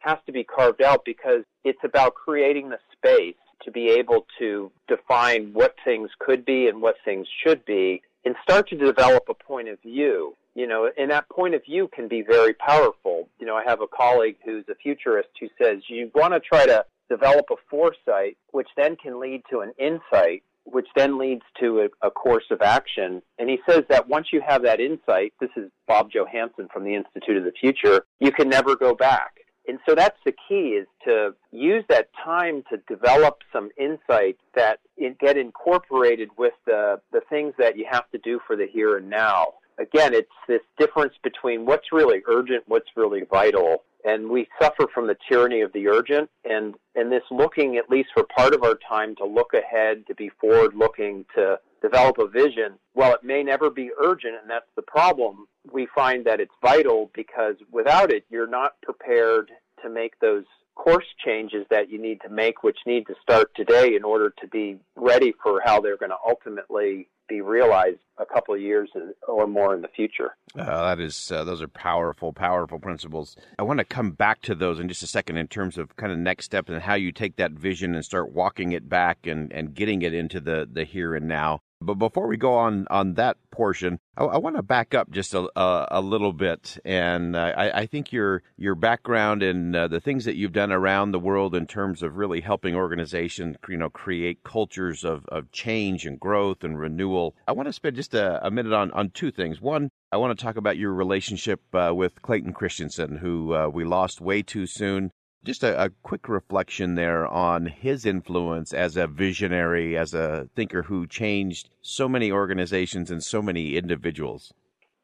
has 0.00 0.18
to 0.26 0.32
be 0.32 0.42
carved 0.42 0.82
out 0.82 1.04
because 1.04 1.44
it's 1.62 1.78
about 1.84 2.14
creating 2.14 2.70
the 2.70 2.78
space 2.92 3.36
to 3.64 3.70
be 3.70 3.90
able 3.90 4.26
to 4.40 4.72
define 4.88 5.52
what 5.52 5.76
things 5.84 6.10
could 6.18 6.44
be 6.44 6.66
and 6.66 6.82
what 6.82 6.96
things 7.04 7.28
should 7.44 7.64
be 7.64 8.02
and 8.24 8.34
start 8.42 8.68
to 8.70 8.76
develop 8.76 9.24
a 9.28 9.34
point 9.34 9.68
of 9.68 9.80
view. 9.80 10.34
You 10.54 10.66
know, 10.66 10.90
and 10.98 11.10
that 11.10 11.30
point 11.30 11.54
of 11.54 11.64
view 11.64 11.88
can 11.94 12.08
be 12.08 12.20
very 12.20 12.52
powerful. 12.52 13.26
You 13.38 13.46
know, 13.46 13.56
I 13.56 13.62
have 13.64 13.80
a 13.80 13.86
colleague 13.86 14.36
who's 14.44 14.64
a 14.68 14.74
futurist 14.74 15.30
who 15.40 15.48
says 15.56 15.78
you 15.88 16.10
want 16.14 16.34
to 16.34 16.40
try 16.40 16.66
to 16.66 16.84
develop 17.12 17.46
a 17.50 17.56
foresight, 17.68 18.38
which 18.52 18.68
then 18.76 18.96
can 18.96 19.20
lead 19.20 19.42
to 19.50 19.60
an 19.60 19.72
insight, 19.78 20.42
which 20.64 20.86
then 20.96 21.18
leads 21.18 21.42
to 21.60 21.80
a, 21.80 22.06
a, 22.06 22.10
course 22.10 22.44
of 22.50 22.62
action. 22.62 23.20
And 23.38 23.50
he 23.50 23.58
says 23.68 23.82
that 23.90 24.08
once 24.08 24.28
you 24.32 24.40
have 24.46 24.62
that 24.62 24.80
insight, 24.80 25.34
this 25.40 25.50
is 25.56 25.70
Bob 25.86 26.10
Johansen 26.10 26.68
from 26.72 26.84
the 26.84 26.94
Institute 26.94 27.36
of 27.36 27.44
the 27.44 27.52
Future, 27.60 28.06
you 28.20 28.32
can 28.32 28.48
never 28.48 28.76
go 28.76 28.94
back. 28.94 29.32
And 29.68 29.78
so 29.86 29.94
that's 29.94 30.18
the 30.24 30.32
key 30.48 30.78
is 30.80 30.86
to 31.06 31.34
use 31.52 31.84
that 31.88 32.08
time 32.24 32.64
to 32.70 32.78
develop 32.88 33.38
some 33.52 33.70
insight 33.78 34.36
that 34.54 34.80
get 35.20 35.36
incorporated 35.36 36.30
with 36.36 36.54
the, 36.66 37.00
the 37.12 37.20
things 37.28 37.54
that 37.58 37.76
you 37.76 37.86
have 37.88 38.10
to 38.10 38.18
do 38.18 38.40
for 38.46 38.56
the 38.56 38.66
here 38.66 38.96
and 38.96 39.08
now. 39.08 39.54
Again, 39.78 40.14
it's 40.14 40.28
this 40.48 40.60
difference 40.78 41.14
between 41.22 41.64
what's 41.64 41.92
really 41.92 42.22
urgent, 42.26 42.64
what's 42.66 42.88
really 42.96 43.22
vital, 43.30 43.84
and 44.04 44.28
we 44.28 44.48
suffer 44.60 44.86
from 44.92 45.06
the 45.06 45.16
tyranny 45.28 45.60
of 45.60 45.72
the 45.72 45.88
urgent. 45.88 46.28
And 46.44 46.74
and 46.94 47.10
this 47.10 47.22
looking 47.30 47.76
at 47.76 47.90
least 47.90 48.10
for 48.14 48.24
part 48.24 48.54
of 48.54 48.62
our 48.62 48.78
time 48.88 49.14
to 49.16 49.24
look 49.24 49.54
ahead 49.54 50.06
to 50.06 50.14
be 50.14 50.30
forward 50.40 50.74
looking 50.74 51.24
to 51.34 51.58
develop 51.80 52.18
a 52.18 52.28
vision 52.28 52.74
while 52.92 53.12
it 53.12 53.24
may 53.24 53.42
never 53.42 53.68
be 53.68 53.90
urgent 54.00 54.34
and 54.40 54.48
that's 54.48 54.70
the 54.76 54.82
problem 54.82 55.46
we 55.72 55.86
find 55.94 56.24
that 56.24 56.38
it's 56.38 56.54
vital 56.62 57.10
because 57.12 57.56
without 57.72 58.12
it 58.12 58.24
you're 58.30 58.46
not 58.46 58.80
prepared 58.82 59.50
to 59.82 59.90
make 59.90 60.12
those 60.20 60.44
course 60.74 61.06
changes 61.24 61.66
that 61.70 61.90
you 61.90 62.00
need 62.00 62.20
to 62.22 62.28
make 62.28 62.62
which 62.62 62.78
need 62.86 63.06
to 63.06 63.14
start 63.22 63.50
today 63.54 63.94
in 63.94 64.04
order 64.04 64.32
to 64.40 64.46
be 64.48 64.78
ready 64.96 65.32
for 65.42 65.60
how 65.64 65.80
they're 65.80 65.96
going 65.96 66.10
to 66.10 66.16
ultimately 66.26 67.08
be 67.28 67.40
realized 67.40 67.98
a 68.18 68.26
couple 68.26 68.54
of 68.54 68.60
years 68.60 68.90
or 69.26 69.46
more 69.46 69.74
in 69.74 69.80
the 69.80 69.88
future. 69.88 70.36
Uh, 70.58 70.84
that 70.84 71.00
is, 71.00 71.32
uh, 71.32 71.44
those 71.44 71.62
are 71.62 71.68
powerful, 71.68 72.32
powerful 72.32 72.78
principles. 72.78 73.36
I 73.58 73.62
want 73.62 73.78
to 73.78 73.84
come 73.84 74.10
back 74.10 74.42
to 74.42 74.54
those 74.54 74.78
in 74.78 74.88
just 74.88 75.02
a 75.02 75.06
second 75.06 75.38
in 75.38 75.48
terms 75.48 75.78
of 75.78 75.96
kind 75.96 76.12
of 76.12 76.18
next 76.18 76.46
steps 76.46 76.68
and 76.68 76.82
how 76.82 76.94
you 76.94 77.12
take 77.12 77.36
that 77.36 77.52
vision 77.52 77.94
and 77.94 78.04
start 78.04 78.32
walking 78.32 78.72
it 78.72 78.88
back 78.88 79.26
and, 79.26 79.52
and 79.52 79.74
getting 79.74 80.02
it 80.02 80.12
into 80.12 80.40
the, 80.40 80.68
the 80.70 80.84
here 80.84 81.14
and 81.14 81.26
now. 81.26 81.60
But 81.82 81.94
before 81.94 82.26
we 82.26 82.36
go 82.36 82.54
on 82.54 82.86
on 82.90 83.14
that 83.14 83.36
portion, 83.50 83.98
I, 84.16 84.24
I 84.24 84.38
want 84.38 84.56
to 84.56 84.62
back 84.62 84.94
up 84.94 85.10
just 85.10 85.34
a, 85.34 85.48
a, 85.58 85.88
a 85.92 86.00
little 86.00 86.32
bit, 86.32 86.78
and 86.84 87.36
I, 87.36 87.70
I, 87.74 87.86
think 87.86 88.12
your 88.12 88.42
your 88.56 88.74
background 88.74 89.42
and 89.42 89.74
uh, 89.74 89.88
the 89.88 90.00
things 90.00 90.24
that 90.24 90.36
you've 90.36 90.52
done 90.52 90.72
around 90.72 91.12
the 91.12 91.18
world 91.18 91.54
in 91.54 91.66
terms 91.66 92.02
of 92.02 92.16
really 92.16 92.40
helping 92.40 92.74
organizations, 92.74 93.56
you 93.68 93.76
know, 93.76 93.90
create 93.90 94.44
cultures 94.44 95.04
of, 95.04 95.26
of 95.26 95.50
change 95.52 96.06
and 96.06 96.18
growth 96.18 96.64
and 96.64 96.78
renewal. 96.78 97.34
I 97.46 97.52
want 97.52 97.68
to 97.68 97.72
spend 97.72 97.96
just 97.96 98.14
a, 98.14 98.44
a 98.44 98.50
minute 98.50 98.72
on 98.72 98.90
on 98.92 99.10
two 99.10 99.30
things. 99.30 99.60
One, 99.60 99.90
I 100.10 100.16
want 100.16 100.36
to 100.38 100.44
talk 100.44 100.56
about 100.56 100.76
your 100.76 100.92
relationship 100.92 101.62
uh, 101.74 101.92
with 101.94 102.22
Clayton 102.22 102.52
Christensen, 102.52 103.18
who 103.18 103.54
uh, 103.54 103.68
we 103.68 103.84
lost 103.84 104.20
way 104.20 104.42
too 104.42 104.66
soon. 104.66 105.10
Just 105.44 105.64
a, 105.64 105.84
a, 105.84 105.90
quick 106.04 106.28
reflection 106.28 106.94
there 106.94 107.26
on 107.26 107.66
his 107.66 108.06
influence 108.06 108.72
as 108.72 108.96
a 108.96 109.08
visionary, 109.08 109.96
as 109.96 110.14
a 110.14 110.48
thinker 110.54 110.82
who 110.82 111.04
changed 111.06 111.68
so 111.80 112.08
many 112.08 112.30
organizations 112.30 113.10
and 113.10 113.22
so 113.22 113.42
many 113.42 113.76
individuals. 113.76 114.52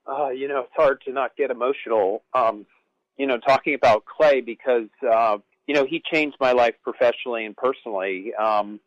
Uh, 0.07 0.29
you 0.29 0.47
know, 0.47 0.61
it's 0.61 0.73
hard 0.77 1.01
to 1.07 1.13
not 1.13 1.37
get 1.37 1.51
emotional, 1.51 2.23
um, 2.35 2.67
you 3.17 3.27
know, 3.27 3.37
talking 3.39 3.75
about 3.75 4.05
Clay 4.05 4.41
because, 4.41 4.89
uh, 5.13 5.39
you 5.67 5.75
know, 5.75 5.85
he 5.85 6.01
changed 6.13 6.37
my 6.41 6.53
life 6.53 6.75
professionally 6.85 7.45
and 7.45 7.57
personally. 7.57 8.33
Um, 8.35 8.79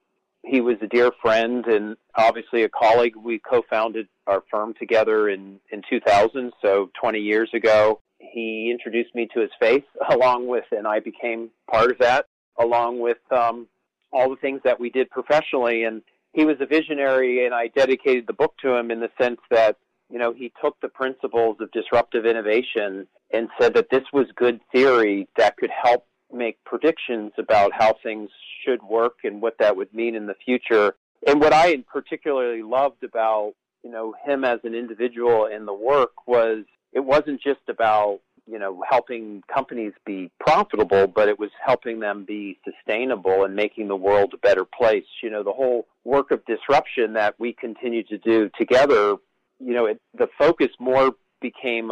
he 0.43 0.62
was 0.62 0.77
a 0.81 0.88
dear 0.88 1.12
friend 1.22 1.65
and 1.67 1.98
obviously 2.15 2.63
a 2.63 2.70
colleague. 2.70 3.15
We 3.15 3.39
co-founded 3.39 4.08
our 4.25 4.43
firm 4.50 4.74
together 4.79 5.27
in, 5.27 5.60
in 5.72 5.81
2000, 5.89 6.53
so 6.62 6.89
20 7.00 7.20
years 7.20 7.50
ago 7.53 8.00
he 8.22 8.72
introduced 8.72 9.13
me 9.16 9.28
to 9.34 9.42
his 9.42 9.51
faith 9.60 9.84
along 10.10 10.48
with, 10.48 10.66
and 10.72 10.88
I 10.88 11.00
became 11.00 11.50
part 11.70 11.92
of 11.92 11.98
that 12.00 12.25
along 12.60 13.00
with 13.00 13.18
um, 13.32 13.68
all 14.12 14.30
the 14.30 14.36
things 14.36 14.62
that 14.63 14.80
we 14.80 14.90
did 14.90 15.10
professionally. 15.10 15.84
And 15.84 16.01
he 16.34 16.46
was 16.46 16.58
a 16.60 16.66
visionary, 16.66 17.46
and 17.46 17.54
I 17.54 17.68
dedicated 17.68 18.28
the 18.28 18.34
book 18.34 18.54
to 18.62 18.75
him 18.75 18.92
in 18.92 19.00
the 19.00 19.10
sense 19.20 19.40
that 19.50 19.78
you 20.10 20.20
know 20.20 20.34
he 20.34 20.51
took 20.62 20.80
the 20.82 20.90
principles 20.90 21.58
of 21.60 21.72
disruptive 21.72 22.25
innovation 22.25 23.08
and 23.32 23.50
said 23.60 23.74
that 23.75 23.90
this 23.90 24.04
was 24.12 24.25
good 24.36 24.60
theory 24.72 25.28
that 25.38 25.58
could 25.58 25.70
help 25.70 26.06
make 26.34 26.63
predictions 26.66 27.32
about 27.38 27.72
how 27.74 27.94
things 28.04 28.30
should 28.66 28.82
work 28.84 29.16
and 29.24 29.42
what 29.42 29.58
that 29.60 29.75
would 29.75 29.94
mean 29.94 30.16
in 30.16 30.28
the 30.28 30.36
future. 30.46 30.96
And 31.28 31.40
what 31.40 31.54
I 31.54 31.78
particularly 31.92 32.63
loved 32.63 33.04
about 33.04 33.54
you 33.84 33.92
know 33.92 34.13
him 34.25 34.44
as 34.44 34.60
an 34.63 34.75
individual 34.75 35.48
and 35.51 35.68
the 35.68 35.74
work 35.74 36.28
was 36.28 36.66
it 36.94 37.02
wasn't 37.02 37.42
just 37.42 37.62
about 37.68 38.20
you 38.48 38.60
know 38.60 38.84
helping 38.90 39.44
companies 39.54 39.94
be 40.06 40.32
profitable, 40.40 41.08
but 41.08 41.28
it 41.30 41.40
was 41.40 41.52
helping 41.64 42.00
them 42.00 42.26
be 42.26 42.60
sustainable 42.66 43.44
and 43.46 43.56
making 43.56 43.88
the 43.88 43.96
world 43.96 44.34
a 44.34 44.38
better 44.38 44.66
place. 44.66 45.06
You 45.24 45.30
know, 45.30 45.44
the 45.44 45.54
whole 45.54 45.88
work 46.04 46.32
of 46.32 46.46
disruption 46.46 47.14
that 47.14 47.36
we 47.40 47.54
continue 47.54 48.04
to 48.04 48.18
do 48.18 48.50
together. 48.58 49.16
You 49.60 49.74
know, 49.74 49.86
it, 49.86 50.02
the 50.18 50.28
focus 50.38 50.70
more 50.80 51.12
became 51.42 51.92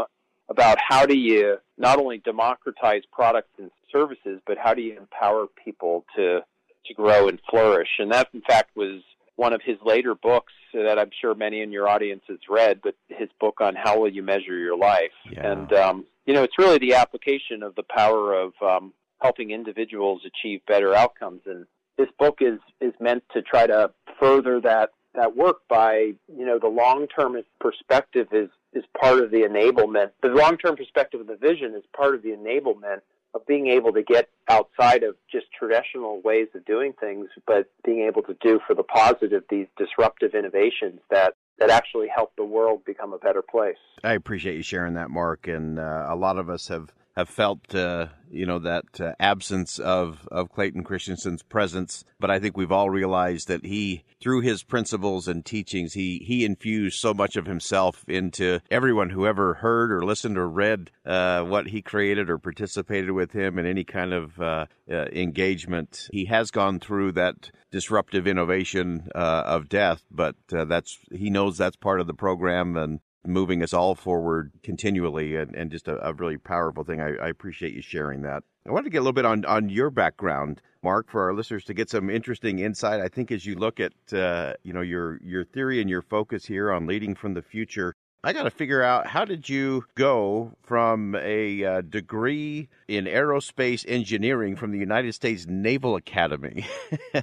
about 0.50 0.78
how 0.86 1.06
do 1.06 1.18
you 1.18 1.58
not 1.78 2.00
only 2.00 2.18
democratize 2.18 3.04
products 3.12 3.52
and 3.60 3.70
services, 3.92 4.42
but 4.48 4.58
how 4.58 4.74
do 4.74 4.82
you 4.82 4.98
empower 4.98 5.48
people 5.64 6.06
to 6.16 6.42
to 6.86 6.94
grow 6.94 7.28
and 7.28 7.40
flourish? 7.50 7.90
And 8.00 8.12
that, 8.12 8.30
in 8.34 8.42
fact, 8.42 8.76
was 8.76 9.02
one 9.40 9.54
of 9.54 9.62
his 9.64 9.78
later 9.86 10.14
books 10.16 10.52
that 10.74 11.00
I'm 11.00 11.12
sure 11.22 11.34
many 11.34 11.62
in 11.62 11.72
your 11.72 11.88
audience 11.88 12.24
has 12.28 12.40
read, 12.50 12.82
but 12.84 12.96
his 13.08 13.30
book 13.40 13.62
on 13.62 13.74
how 13.74 13.98
will 14.02 14.10
you 14.10 14.22
measure 14.22 14.58
your 14.58 14.78
life. 14.78 15.14
Yeah. 15.32 15.52
And 15.52 15.74
um, 15.74 16.06
you 16.26 16.34
know, 16.34 16.44
it's 16.44 16.60
really 16.60 16.78
the 16.78 16.96
application 16.96 17.64
of 17.64 17.74
the 17.76 17.84
power 17.84 18.34
of 18.34 18.52
um, 18.62 18.94
helping 19.22 19.52
individuals 19.52 20.24
achieve 20.26 20.60
better 20.68 20.94
outcomes. 20.94 21.42
And 21.46 21.66
this 21.98 22.10
book 22.20 22.40
is 22.42 22.60
is 22.82 22.94
meant 23.00 23.24
to 23.34 23.42
try 23.42 23.66
to 23.66 23.92
further 24.20 24.60
that 24.60 24.90
that 25.16 25.38
work 25.38 25.62
by 25.70 26.12
you 26.38 26.46
know 26.46 26.60
the 26.60 26.68
long 26.68 27.08
term 27.08 27.38
perspective 27.62 28.28
is 28.34 28.50
is 28.74 28.84
part 29.00 29.24
of 29.24 29.32
the 29.32 29.44
enablement. 29.44 30.12
The 30.22 30.28
long 30.28 30.58
term 30.58 30.76
perspective 30.76 31.22
of 31.22 31.28
the 31.28 31.38
vision 31.38 31.76
is 31.76 31.84
part 31.96 32.14
of 32.14 32.24
the 32.24 32.32
enablement 32.32 33.02
of 33.34 33.46
being 33.46 33.68
able 33.68 33.94
to 33.94 34.02
get 34.02 34.30
outside 34.48 35.04
of 35.04 35.16
just 35.32 35.46
traditional 35.58 36.22
ways 36.22 36.48
of 36.56 36.66
doing 36.66 36.94
things, 37.00 37.28
but 37.46 37.70
being 37.86 38.02
able 38.08 38.24
to 38.24 38.36
do 38.42 38.60
for 38.66 38.74
the 38.74 38.84
positive 38.84 39.44
these 39.50 39.68
disruptive 39.78 40.34
innovations 40.34 41.00
that 41.10 41.36
that 41.60 41.70
actually 41.70 42.08
help 42.08 42.32
the 42.38 42.44
world 42.44 42.84
become 42.86 43.14
a 43.14 43.18
better 43.18 43.42
place. 43.42 43.76
I 44.04 44.14
appreciate 44.14 44.56
you 44.56 44.64
sharing 44.64 44.94
that, 44.94 45.10
Mark. 45.10 45.48
And 45.48 45.78
uh, 45.78 46.06
a 46.08 46.16
lot 46.16 46.38
of 46.38 46.50
us 46.50 46.70
have 46.70 46.94
have 47.16 47.30
felt, 47.30 47.76
uh, 47.76 48.08
you 48.32 48.46
know, 48.46 48.60
that 48.60 48.86
uh, 49.00 49.12
absence 49.20 49.80
of, 49.80 50.28
of 50.32 50.50
Clayton 50.50 50.84
Christensen's 50.84 51.44
presence. 51.44 52.06
But 52.20 52.32
I 52.32 52.40
think 52.40 52.56
we've 52.56 52.72
all 52.72 52.90
realized 52.90 53.48
that 53.48 53.66
he, 53.66 54.04
through 54.22 54.42
his 54.42 54.64
principles 54.64 55.28
and 55.28 55.46
teachings, 55.46 55.94
he, 55.94 56.24
he 56.26 56.46
infused 56.46 57.00
so 57.00 57.14
much 57.14 57.36
of 57.36 57.46
himself 57.46 58.06
into 58.08 58.60
everyone 58.72 59.10
who 59.10 59.26
ever 59.26 59.56
heard 59.56 59.92
or 59.92 60.06
listened 60.06 60.38
or 60.38 60.48
read 60.48 60.92
uh, 61.06 61.44
what 61.44 61.68
he 61.68 61.82
created 61.82 62.30
or 62.30 62.38
participated 62.38 63.12
with 63.12 63.32
him 63.32 63.60
in 63.60 63.66
any 63.66 63.84
kind 63.84 64.14
of 64.14 64.40
uh, 64.40 64.66
uh, 64.90 65.06
engagement. 65.12 66.08
He 66.12 66.26
has 66.26 66.52
gone 66.52 66.80
through 66.80 67.14
that 67.14 67.52
disruptive 67.72 68.28
innovation 68.28 69.10
uh, 69.14 69.44
of 69.46 69.70
death, 69.70 70.04
but 70.10 70.36
that's 70.50 70.98
he 71.12 71.30
knows 71.30 71.58
that's 71.58 71.76
part 71.76 72.02
of 72.02 72.08
the 72.08 72.14
program, 72.14 72.78
and 72.78 73.00
moving 73.26 73.62
us 73.62 73.74
all 73.74 73.96
forward 73.96 74.52
continually 74.64 75.36
and, 75.36 75.56
and 75.56 75.72
just 75.72 75.88
a, 75.88 76.08
a 76.08 76.14
really 76.14 76.38
powerful 76.38 76.84
thing. 76.84 77.02
I, 77.02 77.16
I, 77.16 77.28
appreciate 77.28 77.74
you 77.74 77.82
sharing 77.82 78.22
that. 78.22 78.44
I 78.68 78.72
wanted 78.72 78.86
to 78.86 78.90
get 78.92 79.00
a 79.00 79.02
little 79.02 79.14
bit 79.14 79.26
on, 79.26 79.46
on 79.46 79.70
your 79.70 79.90
background, 79.90 80.62
Mark, 80.82 81.10
for 81.10 81.24
our 81.24 81.34
listeners 81.34 81.66
to 81.66 81.74
get 81.74 81.90
some 81.90 82.10
interesting 82.10 82.60
insight. 82.60 83.02
I 83.02 83.08
think 83.10 83.32
as 83.32 83.46
you 83.46 83.56
look 83.56 83.80
at 83.80 83.94
uh, 84.14 84.54
you 84.64 84.74
know 84.74 84.82
your 84.82 85.20
your 85.22 85.44
theory 85.44 85.82
and 85.82 85.90
your 85.90 86.02
focus 86.02 86.46
here 86.46 86.72
on 86.72 86.88
leading 86.88 87.16
from 87.16 87.34
the 87.34 87.42
future, 87.42 87.94
I 88.22 88.34
got 88.34 88.44
to 88.44 88.52
figure 88.52 88.84
out 88.84 89.08
how 89.08 89.24
did 89.24 89.48
you 89.48 89.86
go 89.96 90.52
from 90.62 91.16
a 91.16 91.64
uh, 91.64 91.82
degree 91.82 92.68
in 92.88 93.06
aerospace 93.06 93.86
engineering 93.88 94.58
from 94.58 94.72
the 94.72 94.78
United 94.78 95.14
States 95.14 95.46
Naval 95.48 95.96
Academy 95.96 96.66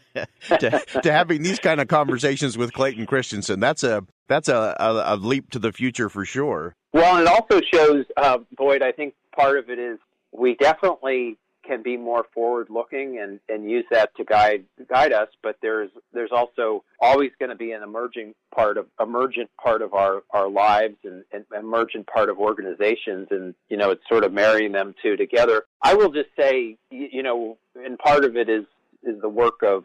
to, 0.49 0.83
to, 1.03 1.13
having 1.13 1.43
these 1.43 1.59
kind 1.59 1.83
of 1.83 1.89
conversations 1.89 2.57
with 2.57 2.73
Clayton 2.73 3.05
Christensen. 3.05 3.61
That's 3.61 3.85
a 3.85 4.07
that's 4.29 4.49
a, 4.49 4.77
a, 4.79 5.15
a 5.15 5.17
leap 5.17 5.51
to 5.51 5.59
the 5.59 5.73
future 5.73 6.09
for 6.09 6.25
sure. 6.25 6.75
Well, 6.93 7.17
and 7.17 7.27
it 7.27 7.29
also 7.29 7.61
shows, 7.73 8.05
uh, 8.17 8.39
Boyd. 8.57 8.83
I 8.83 8.93
think 8.93 9.15
part 9.35 9.59
of 9.59 9.71
it 9.71 9.79
is 9.79 9.99
we 10.33 10.55
definitely 10.55 11.37
can 11.67 11.83
be 11.83 11.97
more 11.97 12.25
forward 12.33 12.69
looking 12.71 13.19
and, 13.21 13.41
and 13.49 13.69
use 13.69 13.85
that 13.91 14.15
to 14.17 14.25
guide 14.25 14.65
guide 14.89 15.13
us. 15.13 15.29
But 15.43 15.57
there's 15.61 15.91
there's 16.13 16.31
also 16.33 16.85
always 17.01 17.33
going 17.39 17.51
to 17.51 17.57
be 17.57 17.73
an 17.73 17.83
emerging 17.83 18.35
part 18.55 18.79
of 18.79 18.87
emergent 19.01 19.51
part 19.63 19.83
of 19.83 19.95
our, 19.95 20.23
our 20.31 20.49
lives 20.49 20.97
and, 21.05 21.25
and 21.33 21.45
emergent 21.57 22.07
part 22.07 22.29
of 22.29 22.39
organizations 22.39 23.29
and 23.31 23.55
you 23.69 23.77
know 23.77 23.91
it's 23.91 24.03
sort 24.09 24.25
of 24.25 24.33
marrying 24.33 24.73
them 24.73 24.95
two 25.03 25.17
together. 25.17 25.65
I 25.83 25.95
will 25.95 26.11
just 26.11 26.31
say 26.39 26.77
you 26.91 27.23
know 27.23 27.59
and 27.75 27.99
part 27.99 28.25
of 28.25 28.37
it 28.37 28.49
is 28.49 28.65
is 29.03 29.21
the 29.21 29.29
work 29.29 29.63
of 29.63 29.85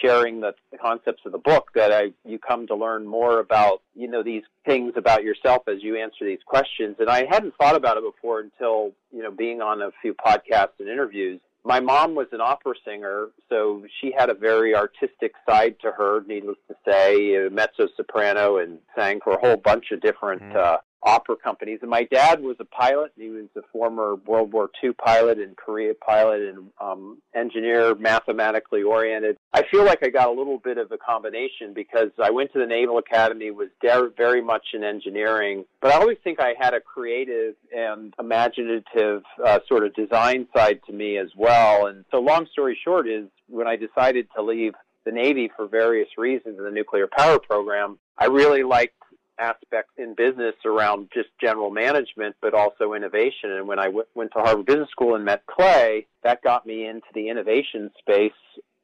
sharing 0.00 0.40
the 0.40 0.54
concepts 0.80 1.22
of 1.26 1.32
the 1.32 1.38
book 1.38 1.70
that 1.74 1.92
I 1.92 2.12
you 2.24 2.38
come 2.38 2.66
to 2.68 2.74
learn 2.74 3.06
more 3.06 3.40
about 3.40 3.82
you 3.94 4.08
know 4.08 4.22
these 4.22 4.42
things 4.64 4.92
about 4.96 5.22
yourself 5.22 5.62
as 5.68 5.82
you 5.82 5.96
answer 5.96 6.24
these 6.24 6.42
questions. 6.44 6.96
And 6.98 7.08
I 7.08 7.26
hadn't 7.28 7.54
thought 7.56 7.76
about 7.76 7.96
it 7.96 8.04
before 8.04 8.40
until 8.40 8.92
you 9.12 9.22
know 9.22 9.30
being 9.30 9.60
on 9.60 9.82
a 9.82 9.90
few 10.02 10.14
podcasts 10.14 10.78
and 10.80 10.88
interviews. 10.88 11.40
My 11.64 11.80
mom 11.80 12.14
was 12.14 12.28
an 12.30 12.40
opera 12.40 12.74
singer 12.84 13.28
so 13.48 13.84
she 14.00 14.12
had 14.16 14.30
a 14.30 14.34
very 14.34 14.74
artistic 14.74 15.32
side 15.48 15.76
to 15.82 15.90
her 15.90 16.22
needless 16.26 16.58
to 16.68 16.76
say. 16.84 17.48
Mezzo 17.50 17.88
soprano 17.96 18.58
and 18.58 18.78
sang 18.96 19.20
for 19.22 19.34
a 19.34 19.38
whole 19.38 19.56
bunch 19.56 19.86
of 19.92 20.00
different 20.00 20.42
mm. 20.42 20.56
uh, 20.56 20.78
opera 21.06 21.36
companies. 21.36 21.78
And 21.80 21.90
my 21.90 22.02
dad 22.02 22.42
was 22.42 22.56
a 22.58 22.64
pilot. 22.64 23.12
He 23.16 23.30
was 23.30 23.46
a 23.56 23.62
former 23.72 24.16
World 24.26 24.52
War 24.52 24.68
II 24.82 24.92
pilot 24.92 25.38
and 25.38 25.56
Korea 25.56 25.94
pilot 25.94 26.42
and 26.42 26.70
um, 26.80 27.18
engineer, 27.34 27.94
mathematically 27.94 28.82
oriented. 28.82 29.36
I 29.54 29.62
feel 29.70 29.84
like 29.84 30.00
I 30.02 30.08
got 30.08 30.28
a 30.28 30.32
little 30.32 30.58
bit 30.58 30.78
of 30.78 30.90
a 30.90 30.98
combination 30.98 31.72
because 31.74 32.10
I 32.22 32.30
went 32.30 32.52
to 32.52 32.58
the 32.58 32.66
Naval 32.66 32.98
Academy, 32.98 33.50
was 33.52 33.68
very 34.16 34.42
much 34.42 34.66
in 34.74 34.82
engineering, 34.82 35.64
but 35.80 35.92
I 35.92 35.96
always 35.96 36.18
think 36.24 36.40
I 36.40 36.54
had 36.58 36.74
a 36.74 36.80
creative 36.80 37.54
and 37.74 38.12
imaginative 38.18 39.22
uh, 39.44 39.60
sort 39.68 39.84
of 39.84 39.94
design 39.94 40.48
side 40.54 40.80
to 40.86 40.92
me 40.92 41.18
as 41.18 41.28
well. 41.36 41.86
And 41.86 42.04
so, 42.10 42.18
long 42.18 42.46
story 42.50 42.78
short, 42.84 43.08
is 43.08 43.28
when 43.48 43.66
I 43.66 43.76
decided 43.76 44.26
to 44.34 44.42
leave 44.42 44.74
the 45.04 45.12
Navy 45.12 45.50
for 45.56 45.66
various 45.66 46.08
reasons 46.18 46.58
in 46.58 46.64
the 46.64 46.70
nuclear 46.70 47.06
power 47.06 47.38
program, 47.38 47.98
I 48.18 48.26
really 48.26 48.62
liked 48.62 48.95
aspects 49.38 49.92
in 49.98 50.14
business 50.14 50.54
around 50.64 51.08
just 51.12 51.28
general 51.40 51.70
management, 51.70 52.36
but 52.40 52.54
also 52.54 52.94
innovation. 52.94 53.52
And 53.52 53.68
when 53.68 53.78
I 53.78 53.86
w- 53.86 54.06
went 54.14 54.32
to 54.32 54.40
Harvard 54.40 54.66
Business 54.66 54.90
School 54.90 55.14
and 55.14 55.24
met 55.24 55.44
Clay, 55.46 56.06
that 56.22 56.42
got 56.42 56.66
me 56.66 56.86
into 56.86 57.06
the 57.14 57.28
innovation 57.28 57.90
space 57.98 58.32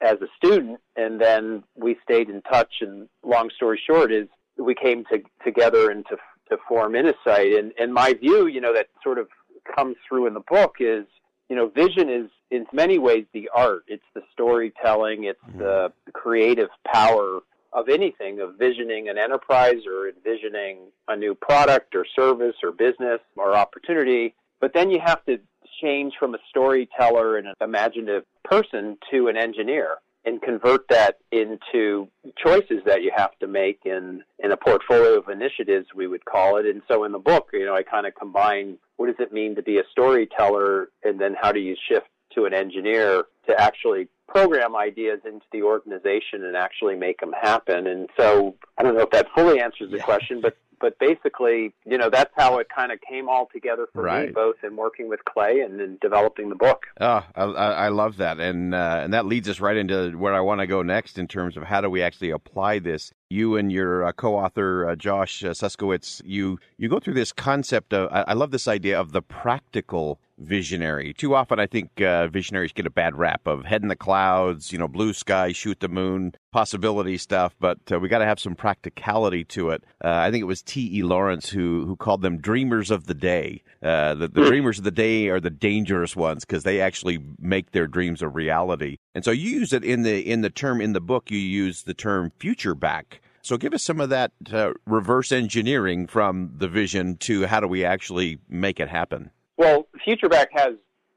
as 0.00 0.18
a 0.20 0.26
student. 0.36 0.80
And 0.96 1.20
then 1.20 1.62
we 1.76 1.96
stayed 2.04 2.28
in 2.28 2.42
touch. 2.42 2.74
And 2.80 3.08
long 3.22 3.50
story 3.54 3.80
short 3.86 4.12
is 4.12 4.28
we 4.56 4.74
came 4.74 5.04
to, 5.06 5.22
together 5.44 5.90
and 5.90 6.04
to, 6.06 6.16
to 6.50 6.56
form 6.68 6.92
Innosight. 6.92 7.58
And, 7.58 7.72
and 7.78 7.92
my 7.92 8.14
view, 8.14 8.46
you 8.46 8.60
know, 8.60 8.74
that 8.74 8.88
sort 9.02 9.18
of 9.18 9.28
comes 9.76 9.96
through 10.08 10.26
in 10.26 10.34
the 10.34 10.40
book 10.40 10.76
is, 10.80 11.06
you 11.48 11.56
know, 11.56 11.68
vision 11.68 12.08
is 12.08 12.30
in 12.50 12.66
many 12.72 12.98
ways 12.98 13.24
the 13.32 13.50
art. 13.54 13.84
It's 13.88 14.04
the 14.14 14.22
storytelling. 14.32 15.24
It's 15.24 15.40
mm-hmm. 15.48 15.58
the 15.58 15.92
creative 16.12 16.68
power 16.86 17.40
of 17.72 17.88
anything, 17.88 18.40
of 18.40 18.58
visioning 18.58 19.08
an 19.08 19.18
enterprise 19.18 19.86
or 19.86 20.08
envisioning 20.08 20.78
a 21.08 21.16
new 21.16 21.34
product 21.34 21.94
or 21.94 22.04
service 22.16 22.56
or 22.62 22.72
business 22.72 23.20
or 23.36 23.56
opportunity. 23.56 24.34
But 24.60 24.74
then 24.74 24.90
you 24.90 25.00
have 25.04 25.24
to 25.26 25.38
change 25.82 26.14
from 26.18 26.34
a 26.34 26.38
storyteller 26.50 27.36
and 27.36 27.48
an 27.48 27.54
imaginative 27.60 28.24
person 28.44 28.98
to 29.10 29.28
an 29.28 29.36
engineer 29.36 29.96
and 30.24 30.40
convert 30.40 30.86
that 30.88 31.18
into 31.32 32.06
choices 32.36 32.80
that 32.86 33.02
you 33.02 33.10
have 33.14 33.36
to 33.40 33.46
make 33.48 33.80
in, 33.84 34.22
in 34.38 34.52
a 34.52 34.56
portfolio 34.56 35.18
of 35.18 35.28
initiatives, 35.28 35.88
we 35.94 36.06
would 36.06 36.24
call 36.24 36.58
it. 36.58 36.66
And 36.66 36.82
so 36.86 37.04
in 37.04 37.12
the 37.12 37.18
book, 37.18 37.48
you 37.52 37.64
know, 37.64 37.74
I 37.74 37.82
kind 37.82 38.06
of 38.06 38.14
combine 38.14 38.78
what 38.96 39.06
does 39.06 39.16
it 39.18 39.32
mean 39.32 39.56
to 39.56 39.62
be 39.62 39.78
a 39.78 39.82
storyteller 39.90 40.90
and 41.02 41.20
then 41.20 41.34
how 41.40 41.50
do 41.50 41.58
you 41.58 41.74
shift 41.88 42.06
to 42.36 42.44
an 42.44 42.54
engineer 42.54 43.24
to 43.48 43.60
actually 43.60 44.08
program 44.32 44.74
ideas 44.74 45.20
into 45.24 45.44
the 45.52 45.62
organization 45.62 46.44
and 46.44 46.56
actually 46.56 46.96
make 46.96 47.20
them 47.20 47.32
happen. 47.40 47.86
And 47.86 48.08
so 48.16 48.54
I 48.78 48.82
don't 48.82 48.94
know 48.94 49.02
if 49.02 49.10
that 49.10 49.28
fully 49.34 49.60
answers 49.60 49.90
the 49.90 49.98
yeah. 49.98 50.04
question, 50.04 50.40
but 50.40 50.56
but 50.82 50.98
basically, 50.98 51.72
you 51.86 51.96
know, 51.96 52.10
that's 52.10 52.32
how 52.36 52.58
it 52.58 52.66
kind 52.74 52.90
of 52.90 52.98
came 53.08 53.28
all 53.28 53.48
together 53.52 53.86
for 53.94 54.02
right. 54.02 54.26
me, 54.26 54.32
both 54.32 54.56
in 54.64 54.76
working 54.76 55.08
with 55.08 55.24
Clay 55.24 55.60
and 55.60 55.80
in 55.80 55.96
developing 56.02 56.48
the 56.48 56.56
book. 56.56 56.86
Oh, 57.00 57.24
I, 57.36 57.44
I 57.44 57.88
love 57.88 58.16
that, 58.16 58.40
and 58.40 58.74
uh, 58.74 59.00
and 59.04 59.14
that 59.14 59.24
leads 59.24 59.48
us 59.48 59.60
right 59.60 59.76
into 59.76 60.10
where 60.18 60.34
I 60.34 60.40
want 60.40 60.60
to 60.60 60.66
go 60.66 60.82
next 60.82 61.18
in 61.18 61.28
terms 61.28 61.56
of 61.56 61.62
how 61.62 61.80
do 61.80 61.88
we 61.88 62.02
actually 62.02 62.30
apply 62.30 62.80
this. 62.80 63.12
You 63.32 63.56
and 63.56 63.72
your 63.72 64.04
uh, 64.04 64.12
co-author 64.12 64.90
uh, 64.90 64.94
Josh 64.94 65.42
uh, 65.42 65.54
Suskewicz, 65.54 66.20
you 66.22 66.58
you 66.76 66.90
go 66.90 67.00
through 67.00 67.14
this 67.14 67.32
concept 67.32 67.94
of 67.94 68.12
I, 68.12 68.24
I 68.28 68.32
love 68.34 68.50
this 68.50 68.68
idea 68.68 69.00
of 69.00 69.12
the 69.12 69.22
practical 69.22 70.20
visionary. 70.36 71.14
Too 71.14 71.34
often, 71.34 71.58
I 71.58 71.66
think 71.66 72.02
uh, 72.02 72.28
visionaries 72.28 72.72
get 72.72 72.86
a 72.86 72.90
bad 72.90 73.16
rap 73.16 73.46
of 73.46 73.64
head 73.64 73.80
in 73.82 73.88
the 73.88 73.96
clouds, 73.96 74.72
you 74.72 74.78
know, 74.78 74.88
blue 74.88 75.12
sky, 75.12 75.52
shoot 75.52 75.80
the 75.80 75.88
moon, 75.88 76.34
possibility 76.52 77.16
stuff. 77.16 77.54
But 77.58 77.78
uh, 77.90 77.98
we 78.00 78.08
got 78.08 78.18
to 78.18 78.26
have 78.26 78.40
some 78.40 78.54
practicality 78.54 79.44
to 79.44 79.70
it. 79.70 79.84
Uh, 80.04 80.08
I 80.10 80.30
think 80.30 80.42
it 80.42 80.46
was 80.46 80.62
T. 80.62 80.98
E. 80.98 81.02
Lawrence 81.02 81.48
who 81.48 81.86
who 81.86 81.96
called 81.96 82.20
them 82.20 82.36
dreamers 82.38 82.90
of 82.90 83.06
the 83.06 83.14
day. 83.14 83.62
Uh, 83.82 84.14
the, 84.14 84.28
the 84.28 84.44
dreamers 84.44 84.76
of 84.78 84.84
the 84.84 84.90
day 84.90 85.28
are 85.28 85.40
the 85.40 85.50
dangerous 85.50 86.14
ones 86.14 86.44
because 86.44 86.64
they 86.64 86.82
actually 86.82 87.18
make 87.38 87.70
their 87.70 87.86
dreams 87.86 88.20
a 88.20 88.28
reality. 88.28 88.98
And 89.14 89.24
so 89.24 89.30
you 89.30 89.50
use 89.50 89.72
it 89.72 89.84
in 89.84 90.02
the 90.02 90.20
in 90.20 90.40
the 90.40 90.50
term 90.50 90.80
in 90.80 90.92
the 90.92 91.00
book. 91.00 91.30
You 91.30 91.38
use 91.38 91.82
the 91.82 91.94
term 91.94 92.32
future 92.38 92.74
back. 92.74 93.20
So 93.42 93.56
give 93.56 93.74
us 93.74 93.82
some 93.82 94.00
of 94.00 94.08
that 94.10 94.30
uh, 94.52 94.72
reverse 94.86 95.32
engineering 95.32 96.06
from 96.06 96.52
the 96.58 96.68
vision 96.68 97.16
to 97.18 97.46
how 97.46 97.60
do 97.60 97.66
we 97.66 97.84
actually 97.84 98.38
make 98.48 98.78
it 98.78 98.88
happen. 98.88 99.30
Well, 99.56 99.88
future 100.04 100.28
back 100.28 100.50
has 100.52 100.74